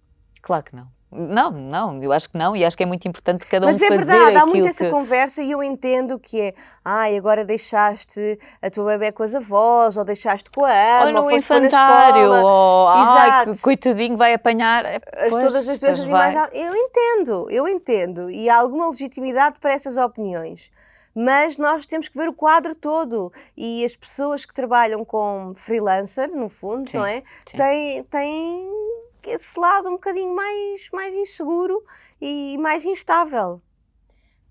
[0.41, 0.87] Claro que não.
[1.13, 3.79] Não, não, eu acho que não, e acho que é muito importante cada Mas um
[3.79, 4.69] fazer Mas é verdade, há muito que...
[4.69, 6.53] essa conversa e eu entendo que é,
[6.85, 11.11] ai, agora deixaste a tua bebê com as avós, ou deixaste com a ama, ou
[11.11, 14.85] no ou infantário, ou ai, que coitadinho vai apanhar.
[14.85, 14.99] É,
[15.29, 16.33] pois, Todas as vezes mais...
[16.53, 20.71] Eu entendo, eu entendo, e há alguma legitimidade para essas opiniões
[21.13, 26.29] mas nós temos que ver o quadro todo e as pessoas que trabalham com freelancer,
[26.29, 27.23] no fundo, sim, não é?
[27.45, 28.69] Têm, têm
[29.25, 31.83] esse lado um bocadinho mais, mais inseguro
[32.19, 33.61] e mais instável.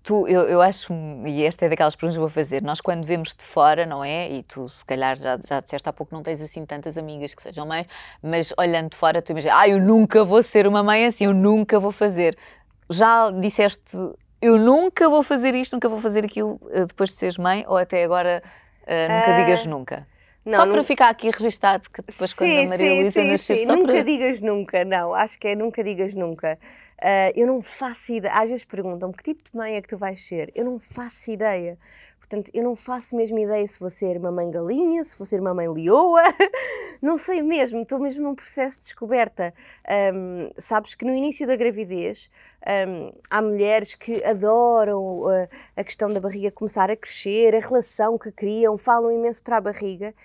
[0.03, 0.91] Tu, eu, eu acho,
[1.27, 4.31] e esta é daquelas perguntas que vou fazer, nós quando vemos de fora, não é?
[4.31, 7.43] E tu, se calhar, já, já disseste há pouco, não tens assim tantas amigas que
[7.43, 7.85] sejam mães,
[8.21, 11.35] mas olhando de fora, tu imaginas, ah, eu nunca vou ser uma mãe assim, eu
[11.35, 12.35] nunca vou fazer.
[12.89, 13.95] Já disseste
[14.41, 17.77] eu nunca vou fazer isto, nunca vou fazer aquilo uh, depois de seres mãe, ou
[17.77, 18.41] até agora
[18.83, 20.07] uh, nunca uh, digas nunca?
[20.43, 23.59] Não, só para ficar aqui registado que depois sim, quando a Maria Luísa nascer...
[23.59, 24.03] Sim, nunca para...
[24.03, 26.57] digas nunca, não, acho que é nunca digas nunca.
[27.35, 30.19] eu não faço ideia, às vezes perguntam-me que tipo de mãe é que tu vais
[30.19, 31.77] ser, eu não faço ideia.
[32.31, 35.41] Portanto, eu não faço mesmo ideia se vou ser uma mãe galinha, se vou ser
[35.41, 36.23] uma mãe leoa,
[37.01, 39.53] não sei mesmo, estou mesmo num processo de descoberta.
[40.13, 42.31] Um, sabes que no início da gravidez
[42.87, 48.17] um, há mulheres que adoram uh, a questão da barriga começar a crescer, a relação
[48.17, 50.15] que criam, falam imenso para a barriga.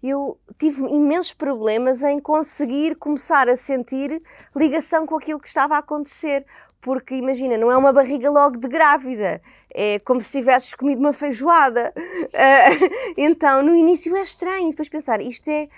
[0.00, 4.22] Eu tive imensos problemas em conseguir começar a sentir
[4.54, 6.46] ligação com aquilo que estava a acontecer
[6.80, 9.42] porque imagina, não é uma barriga logo de grávida,
[9.80, 11.92] é como se tivesses comido uma feijoada.
[11.96, 15.68] Uh, então, no início é estranho, depois pensar, isto é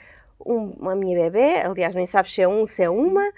[0.45, 3.31] um, uma minha bebê, aliás, nem sabes se é um, se é uma,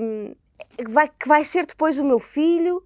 [0.00, 0.32] um,
[0.76, 2.84] que, vai, que vai ser depois o meu filho.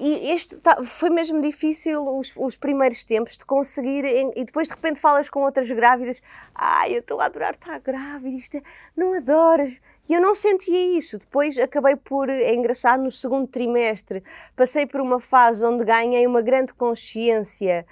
[0.00, 4.04] E este tá, foi mesmo difícil os, os, primeiros tempos de conseguir,
[4.34, 6.16] e depois de repente falas com outras grávidas,
[6.54, 8.62] ai, eu estou a adorar estar grávida, isto é,
[8.96, 9.78] não adoras,
[10.08, 11.18] e eu não sentia isso.
[11.18, 14.22] Depois acabei por, é engraçado, no segundo trimestre,
[14.56, 17.86] passei por uma fase onde ganhei uma grande consciência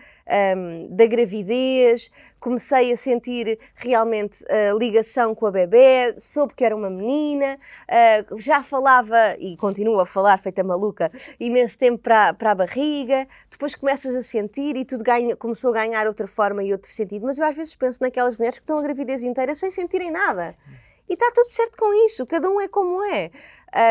[0.57, 6.75] um, da gravidez, comecei a sentir realmente a ligação com a bebê, soube que era
[6.75, 7.59] uma menina,
[7.89, 13.29] uh, já falava, e continuo a falar, feita maluca, imenso tempo para, para a barriga,
[13.51, 17.27] depois começas a sentir e tudo ganha, começou a ganhar outra forma e outro sentido.
[17.27, 20.55] Mas eu às vezes penso naquelas mulheres que estão a gravidez inteira sem sentirem nada.
[21.11, 23.33] E está tudo certo com isso, cada um é como é.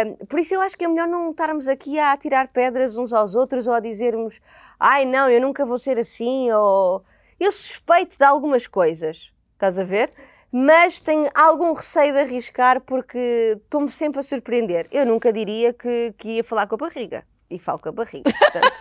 [0.06, 3.12] Um, por isso eu acho que é melhor não estarmos aqui a tirar pedras uns
[3.14, 4.42] aos outros ou a dizermos
[4.80, 7.04] ai não, eu nunca vou ser assim, ou
[7.40, 10.10] eu suspeito de algumas coisas, estás a ver?
[10.52, 14.88] mas tenho algum receio de arriscar porque estou-me sempre a surpreender.
[14.92, 18.32] Eu nunca diria que, que ia falar com a barriga e falo com a barriga.
[18.32, 18.74] Portanto,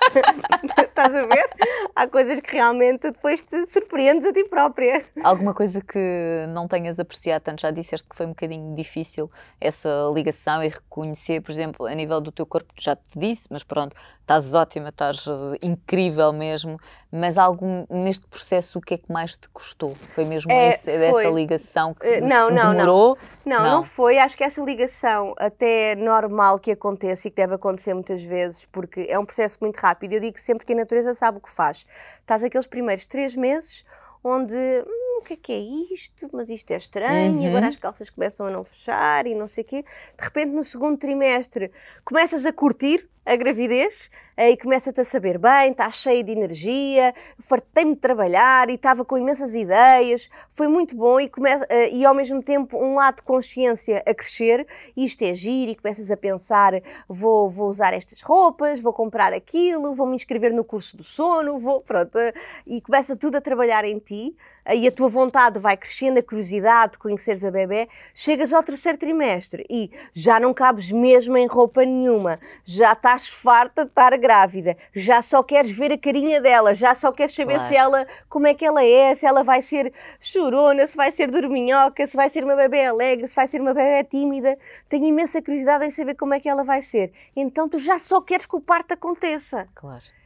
[0.79, 1.51] estás a ver?
[1.95, 5.05] Há coisas que realmente depois te surpreendes a ti própria.
[5.23, 7.63] Alguma coisa que não tenhas apreciado tanto?
[7.63, 12.21] Já disseste que foi um bocadinho difícil essa ligação e reconhecer, por exemplo, a nível
[12.21, 16.79] do teu corpo, já te disse, mas pronto, estás ótima, estás eh, incrível mesmo,
[17.11, 19.95] mas algum, neste processo o que é que mais te custou?
[20.15, 23.19] Foi mesmo é, esse, dessa ligação que uh, não, não, demorou?
[23.45, 23.57] Não.
[23.57, 23.65] não.
[23.65, 24.19] não, não, foi.
[24.19, 29.07] Acho que essa ligação até normal que aconteça e que deve acontecer muitas vezes, porque
[29.09, 30.15] é um processo muito rápido.
[30.15, 31.87] Eu digo sempre que a natureza sabe o que faz.
[32.21, 33.85] Estás aqueles primeiros três meses
[34.23, 35.59] onde hum, o que é que é
[35.95, 36.29] isto?
[36.33, 37.43] Mas isto é estranho, uhum.
[37.43, 39.83] e agora as calças começam a não fechar e não sei o quê.
[39.83, 41.71] De repente, no segundo trimestre,
[42.05, 47.95] começas a curtir a gravidez e começa-te a saber bem, estás cheia de energia, fartei-me
[47.95, 52.15] de trabalhar e estava com imensas ideias, foi muito bom e, começa, eh, e ao
[52.15, 54.67] mesmo tempo um lado de consciência a crescer,
[54.97, 56.73] isto é giro e começas a pensar,
[57.07, 61.59] vou, vou usar estas roupas, vou comprar aquilo, vou me inscrever no curso do sono,
[61.59, 62.33] vou, pronto, eh,
[62.67, 64.35] e começa tudo a trabalhar em ti,
[64.75, 68.99] e a tua vontade vai crescendo, a curiosidade de conheceres a bebê, chegas ao terceiro
[68.99, 74.77] trimestre e já não cabes mesmo em roupa nenhuma, já estás farta de estar grávida,
[74.95, 77.69] já só queres ver a carinha dela, já só queres saber claro.
[77.69, 81.31] se ela, como é que ela é, se ela vai ser chorona, se vai ser
[81.31, 84.57] dorminhoca, se vai ser uma bebê alegre, se vai ser uma bebê tímida.
[84.89, 87.13] Tenho imensa curiosidade em saber como é que ela vai ser.
[87.35, 89.69] Então tu já só queres que o parto aconteça.
[89.75, 90.18] Claro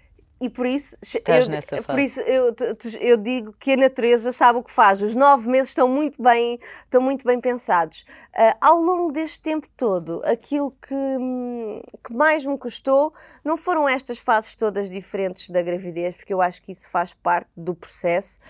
[0.43, 2.53] e por isso, eu, por isso eu,
[3.01, 5.01] eu, digo que a natureza sabe o que faz.
[5.01, 8.01] Os nove meses estão muito bem, estão muito bem pensados.
[8.36, 10.97] Uh, ao longo deste tempo todo, aquilo que,
[12.05, 13.14] que mais me custou
[13.45, 17.49] não foram estas fases todas diferentes da gravidez, porque eu acho que isso faz parte
[17.57, 18.40] do processo.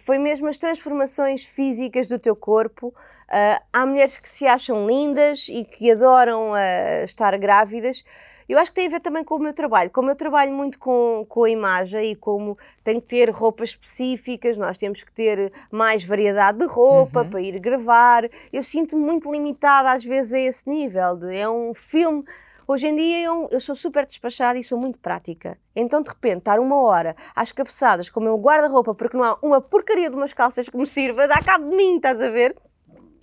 [0.00, 2.88] Foi mesmo as transformações físicas do teu corpo.
[2.88, 8.04] Uh, há mulheres que se acham lindas e que adoram uh, estar grávidas
[8.48, 9.90] eu acho que tem a ver também com o meu trabalho.
[9.90, 14.56] Como eu trabalho muito com, com a imagem e como tenho que ter roupas específicas,
[14.56, 17.30] nós temos que ter mais variedade de roupa uhum.
[17.30, 18.28] para ir gravar.
[18.50, 21.16] Eu sinto-me muito limitada às vezes a esse nível.
[21.16, 22.24] De, é um filme.
[22.66, 25.58] Hoje em dia eu, eu, sou super despachada e sou muito prática.
[25.74, 29.38] Então, de repente, estar uma hora às cabeçadas com o meu guarda-roupa porque não há
[29.42, 32.54] uma porcaria de umas calças que me sirva, dá cabo de mim, estás a ver?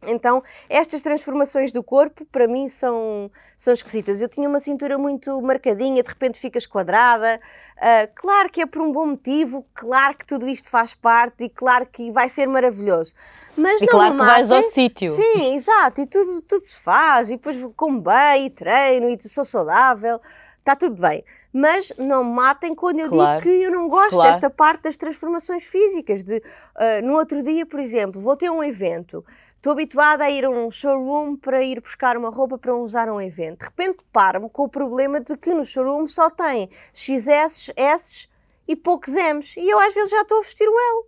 [0.08, 4.22] Então, estas transformações do corpo, para mim, são, são esquisitas.
[4.22, 7.40] Eu tinha uma cintura muito marcadinha, de repente ficas quadrada.
[7.78, 11.50] Uh, claro que é por um bom motivo, claro que tudo isto faz parte e
[11.50, 13.14] claro que vai ser maravilhoso.
[13.58, 15.12] Mas e não claro que vais ao sítio.
[15.12, 19.44] Sim, exato, e tudo, tudo se faz, e depois como bem, e treino, e sou
[19.44, 20.22] saudável,
[20.60, 21.24] está tudo bem.
[21.52, 24.32] Mas não matem quando eu claro, digo que eu não gosto claro.
[24.32, 26.22] desta parte das transformações físicas.
[26.22, 29.24] De, uh, no outro dia, por exemplo, vou ter um evento
[29.66, 33.20] Estou habituada a ir a um showroom para ir buscar uma roupa para usar um
[33.20, 33.62] evento.
[33.62, 38.28] De repente paro-me com o problema de que no showroom só tem XS, S
[38.68, 39.56] e poucos M's.
[39.58, 41.08] E eu às vezes já estou a vestir o L.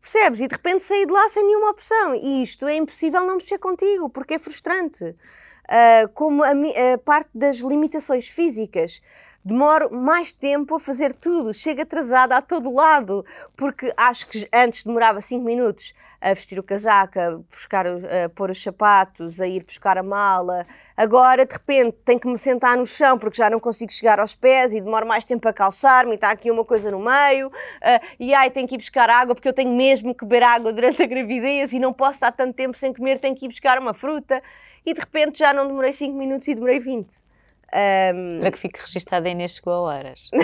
[0.00, 0.40] Percebes?
[0.40, 2.14] E de repente saí de lá sem nenhuma opção.
[2.14, 5.04] E isto é impossível não mexer contigo, porque é frustrante.
[5.04, 9.02] Uh, como a, a parte das limitações físicas
[9.44, 13.24] demoro mais tempo a fazer tudo, chego atrasada a todo lado,
[13.56, 18.50] porque acho que antes demorava 5 minutos a vestir o casaco, a, buscar, a pôr
[18.50, 20.66] os sapatos, a ir buscar a mala.
[20.94, 24.34] Agora, de repente, tenho que me sentar no chão porque já não consigo chegar aos
[24.34, 27.48] pés e demoro mais tempo a calçar-me e está aqui uma coisa no meio.
[27.48, 30.72] Uh, e ai, tenho que ir buscar água porque eu tenho mesmo que beber água
[30.74, 33.78] durante a gravidez e não posso estar tanto tempo sem comer, tenho que ir buscar
[33.78, 34.42] uma fruta.
[34.84, 37.29] E de repente já não demorei 5 minutos e demorei 20.
[37.72, 38.40] Um...
[38.40, 40.28] Para que fique registada a Inês chegou a horas.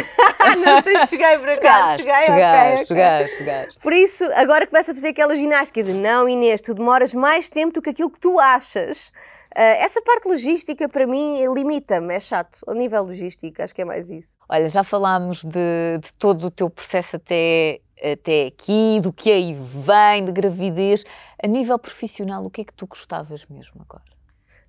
[0.64, 1.97] não sei se cheguei para cá.
[1.97, 3.79] Cheguei, chegaste, okay, chegaste, chegaste.
[3.81, 7.74] Por isso, agora começa a fazer aquela ginástica de não, Inês, tu demoras mais tempo
[7.74, 9.11] do que aquilo que tu achas.
[9.57, 12.59] Uh, essa parte logística para mim limita-me, é chato.
[12.68, 14.37] A nível logístico, acho que é mais isso.
[14.49, 19.55] Olha, já falámos de, de todo o teu processo até, até aqui, do que aí
[19.55, 21.05] vem, de gravidez.
[21.43, 24.15] A nível profissional, o que é que tu gostavas mesmo agora?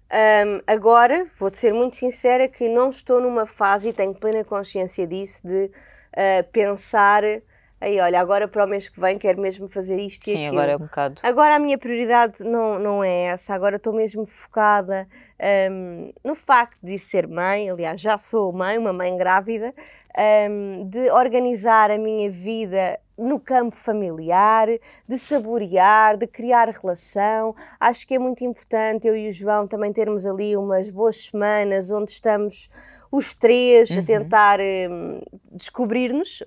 [0.10, 5.06] Um, agora, vou-te ser muito sincera que não estou numa fase, e tenho plena consciência
[5.06, 7.24] disso, de uh, pensar
[7.80, 10.60] aí, olha, agora para o mês que vem quero mesmo fazer isto Sim, e aquilo.
[10.60, 11.22] agora é um bocado.
[11.24, 15.08] Agora a minha prioridade não, não é essa, agora estou mesmo focada
[15.72, 19.74] um, no facto de ser mãe, aliás, já sou mãe, uma mãe grávida,
[20.50, 24.68] um, de organizar a minha vida no campo familiar,
[25.08, 27.56] de saborear, de criar relação.
[27.80, 31.92] Acho que é muito importante eu e o João também termos ali umas boas semanas
[31.92, 32.70] onde estamos
[33.12, 34.00] os três uhum.
[34.00, 36.44] a tentar um, descobrir-nos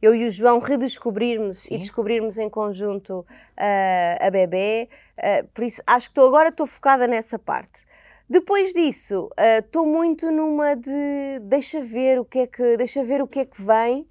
[0.00, 1.74] eu e o João redescobrirmos Sim.
[1.74, 4.88] e descobrirmos em conjunto uh, a bebê.
[5.18, 7.84] Uh, por isso, acho que agora estou focada nessa parte.
[8.30, 13.22] Depois disso, estou uh, muito numa de deixa ver o que é que deixa ver
[13.22, 14.06] o que é que vem.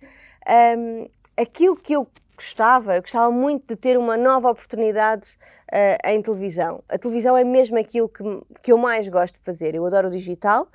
[0.76, 1.07] Um,
[1.39, 5.38] aquilo que eu gostava, eu gostava muito de ter uma nova oportunidade
[5.72, 6.84] uh, em televisão.
[6.89, 8.24] A televisão é mesmo aquilo que,
[8.63, 9.76] que eu mais gosto de fazer.
[9.76, 10.65] Eu adoro o digital,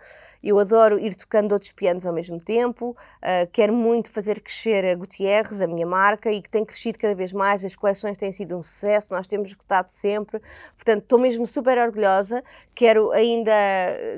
[0.42, 4.94] eu adoro ir tocando outros pianos ao mesmo tempo, uh, quero muito fazer crescer a
[4.94, 8.56] Gutierrez, a minha marca, e que tem crescido cada vez mais, as coleções têm sido
[8.56, 10.40] um sucesso, nós temos esgotado sempre,
[10.76, 12.42] portanto estou mesmo super orgulhosa,
[12.74, 13.52] quero ainda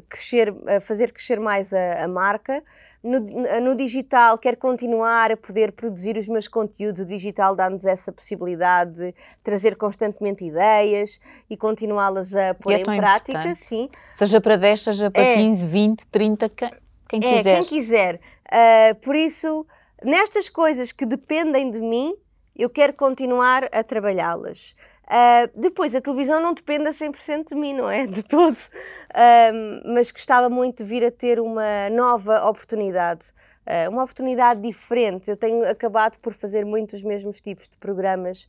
[0.08, 2.62] crescer, fazer crescer mais a, a marca,
[3.04, 3.20] no,
[3.60, 7.02] no, digital, quero continuar a poder produzir os meus conteúdos.
[7.02, 12.82] O digital dá-nos essa possibilidade de trazer constantemente ideias e continuá-las a pôr é em
[12.82, 13.38] prática.
[13.38, 13.58] Importante.
[13.58, 13.90] Sim.
[14.14, 15.34] Seja para 10, seja para é.
[15.34, 16.70] 15, 20, 30, quem,
[17.08, 17.54] quem é, quiser.
[17.56, 18.20] Quem quiser.
[18.46, 19.66] Uh, por isso,
[20.02, 22.14] nestas coisas que dependem de mim,
[22.56, 24.74] eu quero continuar a trabalhá-las.
[25.04, 28.06] Uh, depois, a televisão não depende a 100% de mim, não é?
[28.08, 28.56] De todo.
[28.56, 33.32] Uh, mas gostava muito de vir a ter uma nova oportunidade.
[33.66, 35.30] Uh, uma oportunidade diferente.
[35.30, 38.48] Eu tenho acabado por fazer muitos mesmos tipos de programas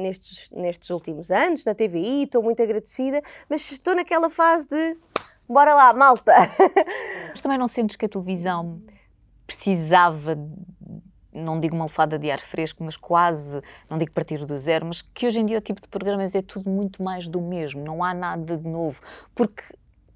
[0.00, 3.20] nestes, nestes últimos anos, na TVI, estou muito agradecida,
[3.50, 4.96] mas estou naquela fase de
[5.46, 6.32] bora lá, malta!
[7.28, 8.80] Mas também não sentes que a televisão
[9.46, 10.38] precisava
[11.32, 15.02] não digo uma lefada de ar fresco, mas quase, não digo partir do zero, mas
[15.02, 18.02] que hoje em dia o tipo de programas é tudo muito mais do mesmo, não
[18.02, 19.00] há nada de novo,
[19.34, 19.62] porque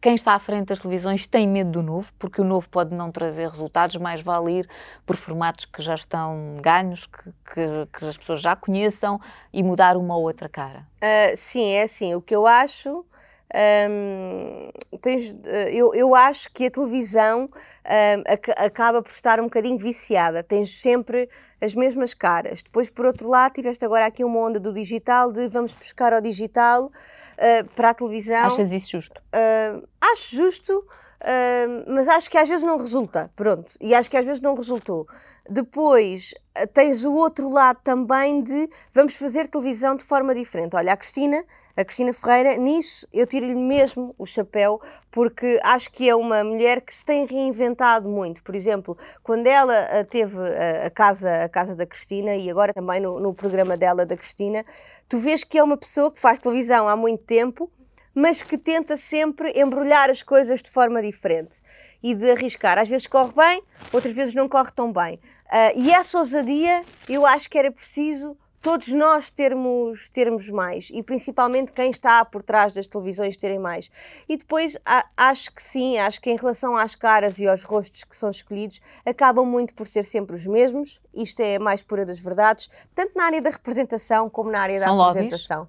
[0.02, 3.12] quem está à frente das televisões tem medo do novo, porque o novo pode não
[3.12, 4.68] trazer resultados, mais vale ir
[5.06, 9.20] por formatos que já estão ganhos, que, que, que as pessoas já conheçam
[9.52, 10.80] e mudar uma ou outra cara.
[11.00, 13.06] Uh, sim, é assim, o que eu acho
[13.54, 17.50] um, tens, eh, eu, eu acho que a televisão
[17.84, 20.42] um, ac acaba por estar um bocadinho viciada.
[20.42, 21.28] Tens sempre
[21.60, 22.62] as mesmas caras.
[22.62, 26.20] Depois, por outro lado, tiveste agora aqui uma onda do digital, de vamos buscar ao
[26.20, 28.46] digital uh, para a televisão.
[28.46, 29.20] Achas isso justo?
[29.32, 33.30] Uh, acho justo, uh, mas acho que às vezes não resulta.
[33.36, 33.74] Pronto.
[33.80, 35.06] E acho que às vezes não resultou.
[35.48, 36.34] Depois
[36.72, 40.76] tens o outro lado também de vamos fazer televisão de forma diferente.
[40.76, 41.44] Olha, a Cristina
[41.76, 46.80] a Cristina Ferreira, nisso eu tiro-lhe mesmo o chapéu, porque acho que é uma mulher
[46.80, 48.42] que se tem reinventado muito.
[48.42, 50.38] Por exemplo, quando ela eh, teve
[50.84, 54.64] a, casa, a casa da Cristina e agora também no, no programa dela da Cristina,
[55.08, 57.70] tu vês que é uma pessoa que faz televisão há muito tempo,
[58.14, 61.60] mas que tenta sempre embrulhar as coisas de forma diferente
[62.02, 62.78] e de arriscar.
[62.78, 63.62] Às vezes corre bem,
[63.92, 65.16] outras vezes não corre tão bem.
[65.46, 71.02] Uh, e essa ousadia eu acho que era preciso todos nós termos, termos mais e
[71.02, 73.90] principalmente quem está por trás das televisões terem mais.
[74.28, 78.04] E depois a, acho que sim, acho que em relação às caras e aos rostos
[78.04, 81.00] que são escolhidos, acabam muito por ser sempre os mesmos.
[81.12, 84.96] Isto é mais pura das verdades, tanto na área da representação como na área são
[84.96, 85.68] da apresentação.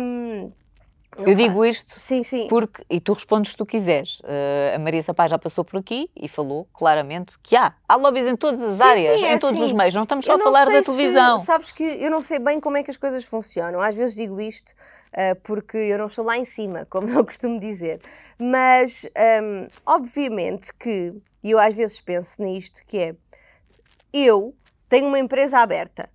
[0.00, 0.50] Um,
[1.18, 1.66] eu digo faço.
[1.66, 2.46] isto sim, sim.
[2.48, 6.10] porque, e tu respondes se tu quiseres, uh, a Maria Sapaz já passou por aqui
[6.16, 7.74] e falou claramente que há.
[7.88, 10.34] Há lobbies em todas as sim, áreas, é em todos os meios, não estamos só
[10.34, 11.38] a falar da televisão.
[11.38, 14.14] Se, sabes que eu não sei bem como é que as coisas funcionam, às vezes
[14.14, 14.72] digo isto
[15.12, 18.00] uh, porque eu não estou lá em cima, como eu costumo dizer,
[18.38, 19.06] mas
[19.42, 23.16] um, obviamente que, e eu às vezes penso nisto, que é,
[24.12, 24.54] eu
[24.88, 26.08] tenho uma empresa aberta,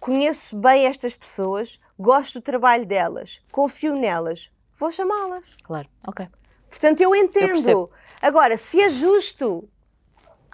[0.00, 5.56] conheço bem estas pessoas, gosto do trabalho delas, confio nelas, vou chamá-las.
[5.62, 6.26] Claro, ok.
[6.68, 7.68] Portanto, eu entendo.
[7.68, 7.90] Eu
[8.22, 9.66] Agora, se é justo,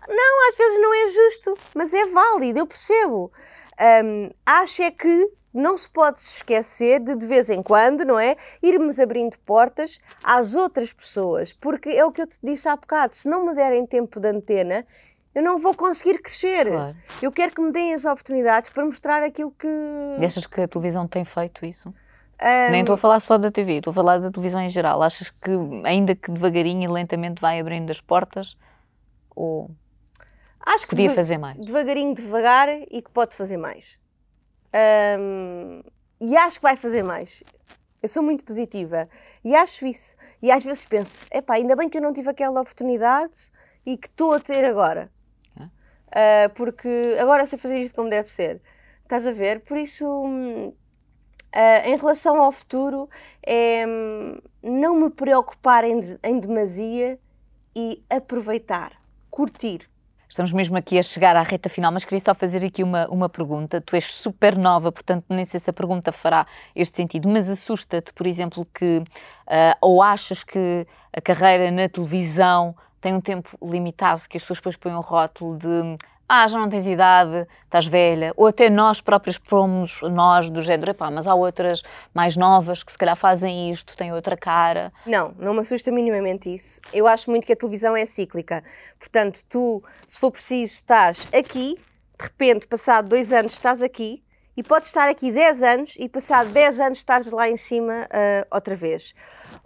[0.09, 3.32] não, às vezes não é justo, mas é válido, eu percebo.
[4.05, 8.36] Um, acho é que não se pode esquecer de, de vez em quando, não é?
[8.62, 13.16] Irmos abrindo portas às outras pessoas, porque é o que eu te disse há bocado:
[13.16, 14.86] se não me derem tempo de antena,
[15.37, 16.66] eu não vou conseguir crescer.
[16.66, 16.97] Claro.
[17.20, 19.68] Eu quero que me deem as oportunidades para mostrar aquilo que.
[20.18, 21.91] E achas que a televisão tem feito isso?
[21.91, 22.70] Um...
[22.70, 25.03] Nem estou a falar só da TV, estou a falar da televisão em geral.
[25.03, 25.51] Achas que,
[25.84, 28.57] ainda que devagarinho e lentamente, vai abrindo as portas?
[29.34, 29.70] Ou
[30.59, 31.59] acho que podia fazer mais?
[31.59, 33.99] Devagarinho, devagar e que pode fazer mais.
[35.18, 35.82] Um...
[36.18, 37.43] E acho que vai fazer mais.
[38.03, 39.07] Eu sou muito positiva
[39.45, 40.16] e acho isso.
[40.41, 43.53] E às vezes penso: epá, ainda bem que eu não tive aquela oportunidade
[43.84, 45.14] e que estou a ter agora
[46.09, 48.61] uh, porque agora sei fazer isto como deve ser.
[49.02, 49.61] Estás a ver?
[49.61, 50.74] Por isso, uh,
[51.84, 53.09] em relação ao futuro,
[53.42, 57.18] é um, não me preocupar em, em demasia
[57.74, 58.92] e aproveitar,
[59.30, 59.88] curtir.
[60.28, 63.28] Estamos mesmo aqui a chegar à reta final, mas queria só fazer aqui uma, uma
[63.28, 63.80] pergunta.
[63.80, 66.44] Tu és super nova, portanto, nem sei se a pergunta fará
[66.74, 72.74] este sentido, mas assusta-te, por exemplo, que uh, ou achas que a carreira na televisão
[73.01, 76.68] tem um tempo limitado, que as pessoas depois põem um rótulo de ah, já não
[76.68, 81.34] tens idade, estás velha, ou até nós próprios pomos nós do género, epá, mas há
[81.34, 81.82] outras
[82.12, 84.92] mais novas que se calhar fazem isto, têm outra cara.
[85.07, 86.80] Não, não me assusta minimamente isso.
[86.92, 88.64] Eu acho muito que a televisão é cíclica.
[88.99, 91.76] Portanto, tu, se for preciso, estás aqui,
[92.18, 94.24] de repente, passado dois anos, estás aqui,
[94.57, 98.46] e podes estar aqui 10 anos e passado 10 anos estares lá em cima uh,
[98.50, 99.14] outra vez.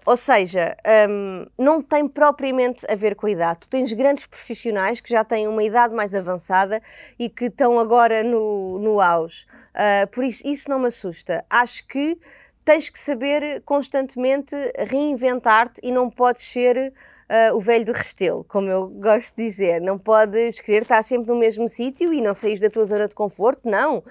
[0.05, 0.77] Ou seja,
[1.09, 3.61] um, não tem propriamente a ver com a idade.
[3.61, 6.83] Tu tens grandes profissionais que já têm uma idade mais avançada
[7.19, 9.47] e que estão agora no, no auge.
[9.75, 11.45] Uh, por isso, isso não me assusta.
[11.49, 12.19] Acho que
[12.65, 16.93] tens que saber constantemente reinventar-te e não podes ser
[17.31, 19.81] uh, o velho do restelo, como eu gosto de dizer.
[19.81, 23.15] Não podes querer estar sempre no mesmo sítio e não sair da tua zona de
[23.15, 24.03] conforto, não.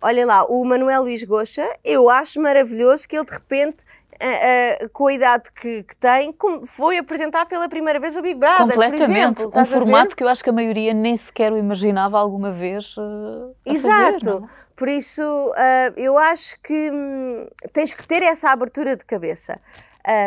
[0.00, 3.84] Olha lá, o Manuel Luís Goxa, eu acho maravilhoso que ele de repente
[4.16, 6.34] Uh, uh, com a idade que, que, tem,
[6.64, 8.60] foi apresentar pela primeira vez o Big Brother.
[8.60, 9.42] Completamente.
[9.42, 12.96] Exemplo, um formato que eu acho que a maioria nem sequer o imaginava alguma vez.
[12.96, 14.24] Uh, Exato.
[14.24, 14.42] Fazer,
[14.74, 15.20] Por isso,
[15.98, 19.60] eu acho que hum, tens que ter essa abertura de cabeça.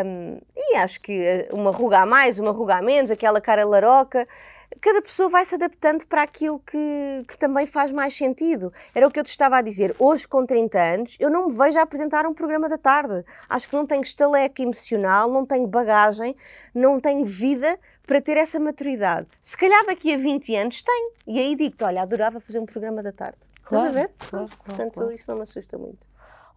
[0.05, 4.27] Um, e acho que uma ruga a mais, uma ruga a menos, aquela cara laroca
[4.81, 8.71] cada pessoa vai se adaptando para aquilo que, que também faz mais sentido.
[8.93, 9.95] Era o que eu te estava a dizer.
[9.99, 13.23] Hoje, com 30 anos, eu não me vejo a apresentar um programa da tarde.
[13.47, 16.35] Acho que não tenho estaleca emocional, não tenho bagagem,
[16.73, 19.27] não tenho vida para ter essa maturidade.
[19.41, 21.11] Se calhar daqui a 20 anos tenho.
[21.27, 23.37] E aí digo-te, olha, adorava fazer um programa da tarde.
[23.63, 24.13] Claro, Estás a ver?
[24.17, 25.11] Claro, claro, Portanto, claro.
[25.11, 26.08] isso não me assusta muito.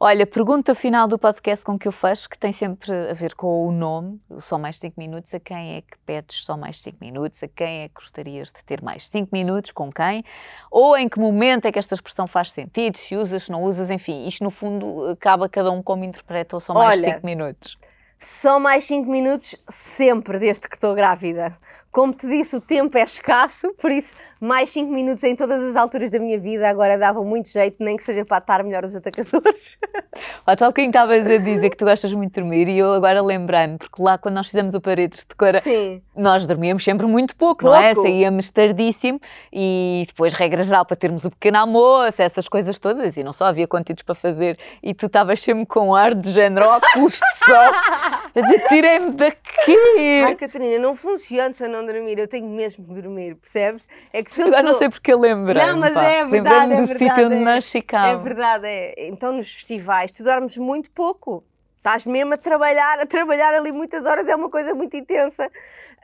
[0.05, 3.69] Olha, pergunta final do podcast com que eu fecho, que tem sempre a ver com
[3.69, 7.41] o nome, só mais 5 minutos, a quem é que pedes só mais 5 minutos,
[7.41, 10.25] a quem é que gostarias de ter mais 5 minutos, com quem,
[10.73, 13.93] ou em que momento é que esta expressão faz sentido, se usas, se não usas,
[13.93, 17.79] enfim, isto no fundo acaba cada um como interpreta ou só mais 5 minutos.
[18.19, 21.57] Só mais 5 minutos, sempre, desde que estou grávida.
[21.93, 25.77] Como te disse, o tempo é escasso, por isso, mais 5 minutos em todas as
[25.77, 28.97] alturas da minha vida agora dava muito jeito, nem que seja para atar melhor os
[28.97, 29.77] atacadores.
[30.47, 33.21] Ó, tal quem estavas a dizer que tu gostas muito de dormir e eu agora
[33.21, 36.01] lembrando, porque lá quando nós fizemos o Paredes de Cora, Sim.
[36.17, 37.77] nós dormíamos sempre muito pouco, pouco.
[37.77, 37.95] não é?
[37.95, 39.21] Saíamos tardíssimo
[39.53, 43.45] e depois, regra geral, para termos o pequeno almoço, essas coisas todas, e não só
[43.45, 48.63] havia conteúdos para fazer, e tu estavas sempre com ar de género, óculos de sol,
[48.71, 50.23] tirem-me daqui!
[50.25, 53.87] Ai, Catarina, não funciona se eu não dormir, eu tenho mesmo que dormir, percebes?
[54.13, 55.65] É que eu Agora não sei porque eu lembrei.
[55.65, 56.99] Não, mas é verdade, é do verdade.
[56.99, 58.21] sítio onde é, nós ficámos.
[58.21, 59.09] É verdade, é.
[59.09, 61.45] Então nos festivais tu dormes muito pouco.
[61.79, 65.51] Estás mesmo a trabalhar, a trabalhar ali muitas horas, é uma coisa muito intensa.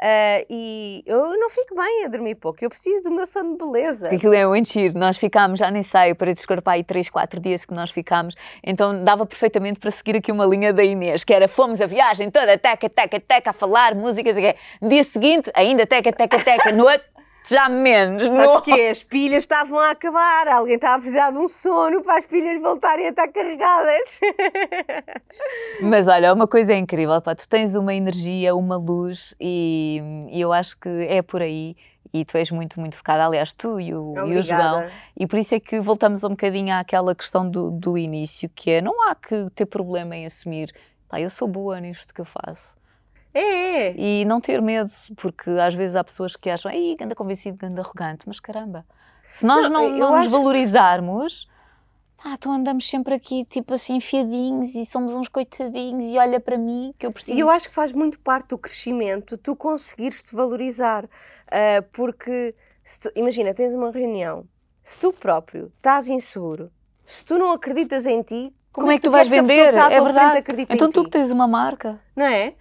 [0.00, 3.58] Uh, e eu não fico bem a dormir pouco, eu preciso do meu sono de
[3.58, 4.08] beleza.
[4.08, 7.64] Aquilo é muito giro, nós ficámos, já nem sei, para descorpar aí 3, 4 dias
[7.64, 11.48] que nós ficámos, então dava perfeitamente para seguir aqui uma linha da Inês, que era
[11.48, 14.36] fomos a viagem toda, teca, teca, teca, a falar, músicas,
[14.80, 17.17] no dia seguinte, ainda teca, teca, teca, no outro,
[17.48, 18.22] já menos.
[18.22, 18.52] Sabes no...
[18.52, 18.88] porquê?
[18.90, 22.60] As pilhas estavam a acabar, alguém estava a precisar de um sono para as pilhas
[22.60, 24.20] voltarem a estar carregadas.
[25.80, 30.40] Mas olha, uma coisa é incrível, pá, tu tens uma energia, uma luz e, e
[30.40, 31.76] eu acho que é por aí
[32.12, 35.38] e tu és muito, muito focada, aliás, tu e o, e o João, e por
[35.38, 39.14] isso é que voltamos um bocadinho àquela questão do, do início, que é, não há
[39.14, 40.72] que ter problema em assumir,
[41.08, 42.77] pá, eu sou boa nisto que eu faço.
[43.38, 43.94] É, é.
[43.96, 47.82] E não ter medo, porque às vezes há pessoas que acham, ei, anda convencido, anda
[47.82, 48.84] arrogante, mas caramba,
[49.30, 52.28] se nós não, não, não nos valorizarmos, que...
[52.28, 56.58] ah, então andamos sempre aqui, tipo assim, enfiadinhos e somos uns coitadinhos e olha para
[56.58, 57.36] mim que eu preciso.
[57.36, 62.54] E eu acho que faz muito parte do crescimento tu conseguires te valorizar, uh, porque,
[63.00, 64.44] tu, imagina, tens uma reunião,
[64.82, 66.72] se tu próprio estás inseguro,
[67.04, 69.74] se tu não acreditas em ti, como, como é que tu vais vender?
[69.74, 70.44] É verdade.
[70.68, 71.04] Então em tu ti?
[71.04, 72.00] que tens uma marca.
[72.14, 72.54] Não é?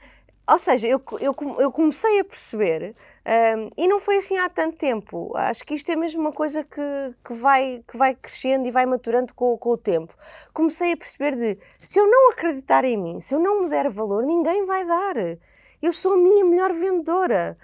[0.49, 2.95] Ou seja, eu, eu, eu comecei a perceber,
[3.25, 6.63] um, e não foi assim há tanto tempo, acho que isto é mesmo uma coisa
[6.63, 6.81] que,
[7.25, 10.13] que, vai, que vai crescendo e vai maturando com, com o tempo.
[10.53, 13.89] Comecei a perceber de, se eu não acreditar em mim, se eu não me der
[13.89, 15.15] valor, ninguém vai dar.
[15.81, 17.57] Eu sou a minha melhor vendedora.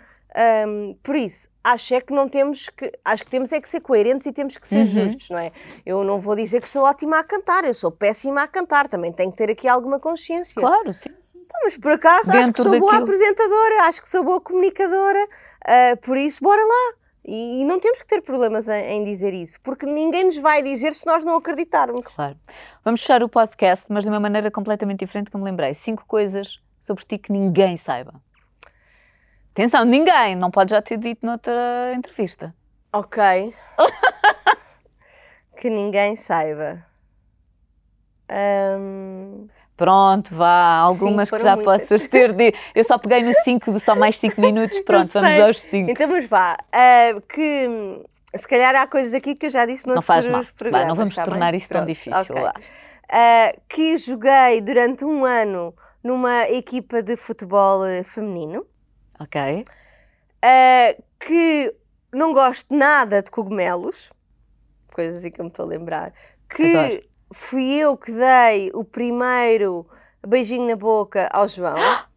[0.68, 3.80] Um, por isso, acho é que não temos que, acho que temos é que ser
[3.82, 4.86] coerentes e temos que ser Uhum.
[4.86, 5.52] justos, não é?
[5.86, 9.12] Eu não vou dizer que sou ótima a cantar, eu sou péssima a cantar, também
[9.14, 10.60] tenho que ter aqui alguma consciência.
[10.60, 11.12] Claro, sim.
[11.52, 13.04] Não, mas por acaso acho que sou boa daquilo.
[13.04, 15.28] apresentadora, acho que sou boa comunicadora,
[15.66, 17.04] ah, por isso, bora lá.
[17.26, 20.62] E, e não temos que ter problemas em, em dizer isso, porque ninguém nos vai
[20.62, 22.02] dizer se nós não acreditarmos.
[22.02, 22.38] Claro.
[22.84, 25.74] Vamos fechar o podcast, mas de uma maneira completamente diferente que me lembrei.
[25.74, 28.14] Cinco coisas sobre ti que ninguém saiba.
[29.52, 32.54] Atenção, ninguém, não pode já ter dito noutra entrevista.
[32.92, 33.56] Ok.
[35.58, 36.86] que ninguém saiba.
[38.28, 39.48] Ahm,
[39.84, 41.82] Pronto, vá, algumas Sim, que já muitas.
[41.82, 42.58] possas ter dito.
[42.74, 45.92] Eu só peguei no 5 do só mais 5 minutos, pronto, vamos aos 5.
[45.92, 46.56] Então, mas vá.
[46.72, 47.68] ah, que
[48.34, 50.46] Se calhar há coisas aqui que eu já disse Não noutros faz mal.
[50.58, 50.80] programas.
[50.82, 51.58] Vai, não vamos tá tornar bem?
[51.58, 52.22] isso tão Pronto, difícil.
[52.22, 52.42] ok.
[52.42, 52.54] vá.
[53.12, 58.66] Ah, que joguei durante um ano numa equipa de futebol eh, feminino.
[59.20, 59.66] Ok.
[60.42, 61.76] Ah, que
[62.14, 64.10] não gosto nada de cogumelos.
[64.94, 66.14] Coisas assim que eu me estou a lembrar.
[66.50, 67.04] Que Adoro.
[67.34, 69.88] Fui eu que dei o primeiro
[70.26, 71.76] beijinho na boca ao João.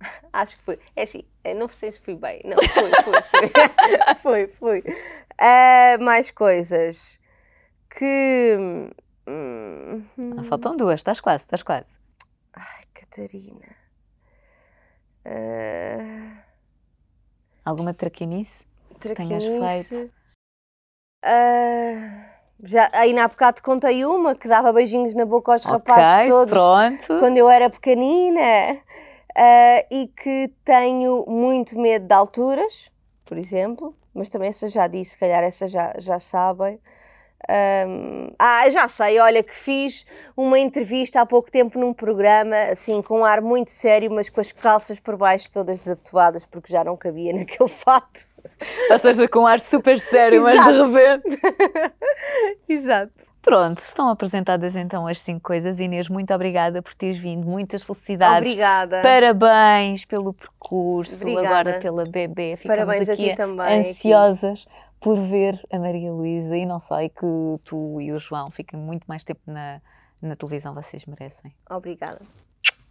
[0.32, 0.78] Acho que foi.
[0.96, 1.24] É assim,
[1.56, 2.40] não sei se fui bem.
[2.44, 3.22] Não, foi, foi,
[4.22, 4.22] foi.
[4.22, 4.84] foi, foi.
[5.38, 7.18] Ah, mais coisas.
[7.90, 8.56] Que.
[9.26, 10.04] hum,
[10.38, 11.96] Ah, faltam duas, estás quase, estás quase.
[12.52, 13.76] Ai, Catarina.
[15.24, 16.42] Ah,
[17.64, 18.66] Alguma traquinice?
[19.00, 19.88] tenhas traquinice.
[19.88, 20.12] feito?
[21.22, 22.33] Ah,
[22.64, 26.52] já, aí na bocado contei uma que dava beijinhos na boca aos Ok, rapazes todos
[26.52, 27.18] pronto.
[27.20, 28.78] quando eu era pequenina
[29.36, 32.90] ah, e que tenho muito medo de alturas,
[33.24, 36.78] por exemplo, mas também essa já disse, se calhar essa já, já sabem.
[37.46, 43.02] Ahm, ah, já sei, olha que fiz uma entrevista há pouco tempo num programa, assim,
[43.02, 46.82] com um ar muito sério, mas com as calças por baixo todas desabotoadas, porque já
[46.82, 48.20] não cabia naquele fato.
[48.90, 50.92] Ou seja, com um ar super sério, mas de Exato.
[50.92, 51.40] repente.
[52.68, 53.12] Exato.
[53.42, 55.78] Pronto, estão apresentadas então as cinco coisas.
[55.78, 57.46] Inês, muito obrigada por teres vindo.
[57.46, 58.50] Muitas felicidades.
[58.50, 59.02] Obrigada.
[59.02, 61.60] Parabéns pelo percurso, Obrigada.
[61.60, 62.56] agora pela bebê.
[62.56, 64.66] Ficamos Parabéns a aqui ti também, ansiosas
[64.98, 67.26] por ver a Maria Luísa e não sei que
[67.64, 69.82] tu e o João fiquem muito mais tempo na,
[70.22, 71.54] na televisão, vocês merecem.
[71.68, 72.22] Obrigada.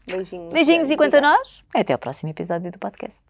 [0.06, 0.54] Beijinhos.
[0.54, 3.24] Beijinhos e quanto a nós, até ao próximo episódio do podcast.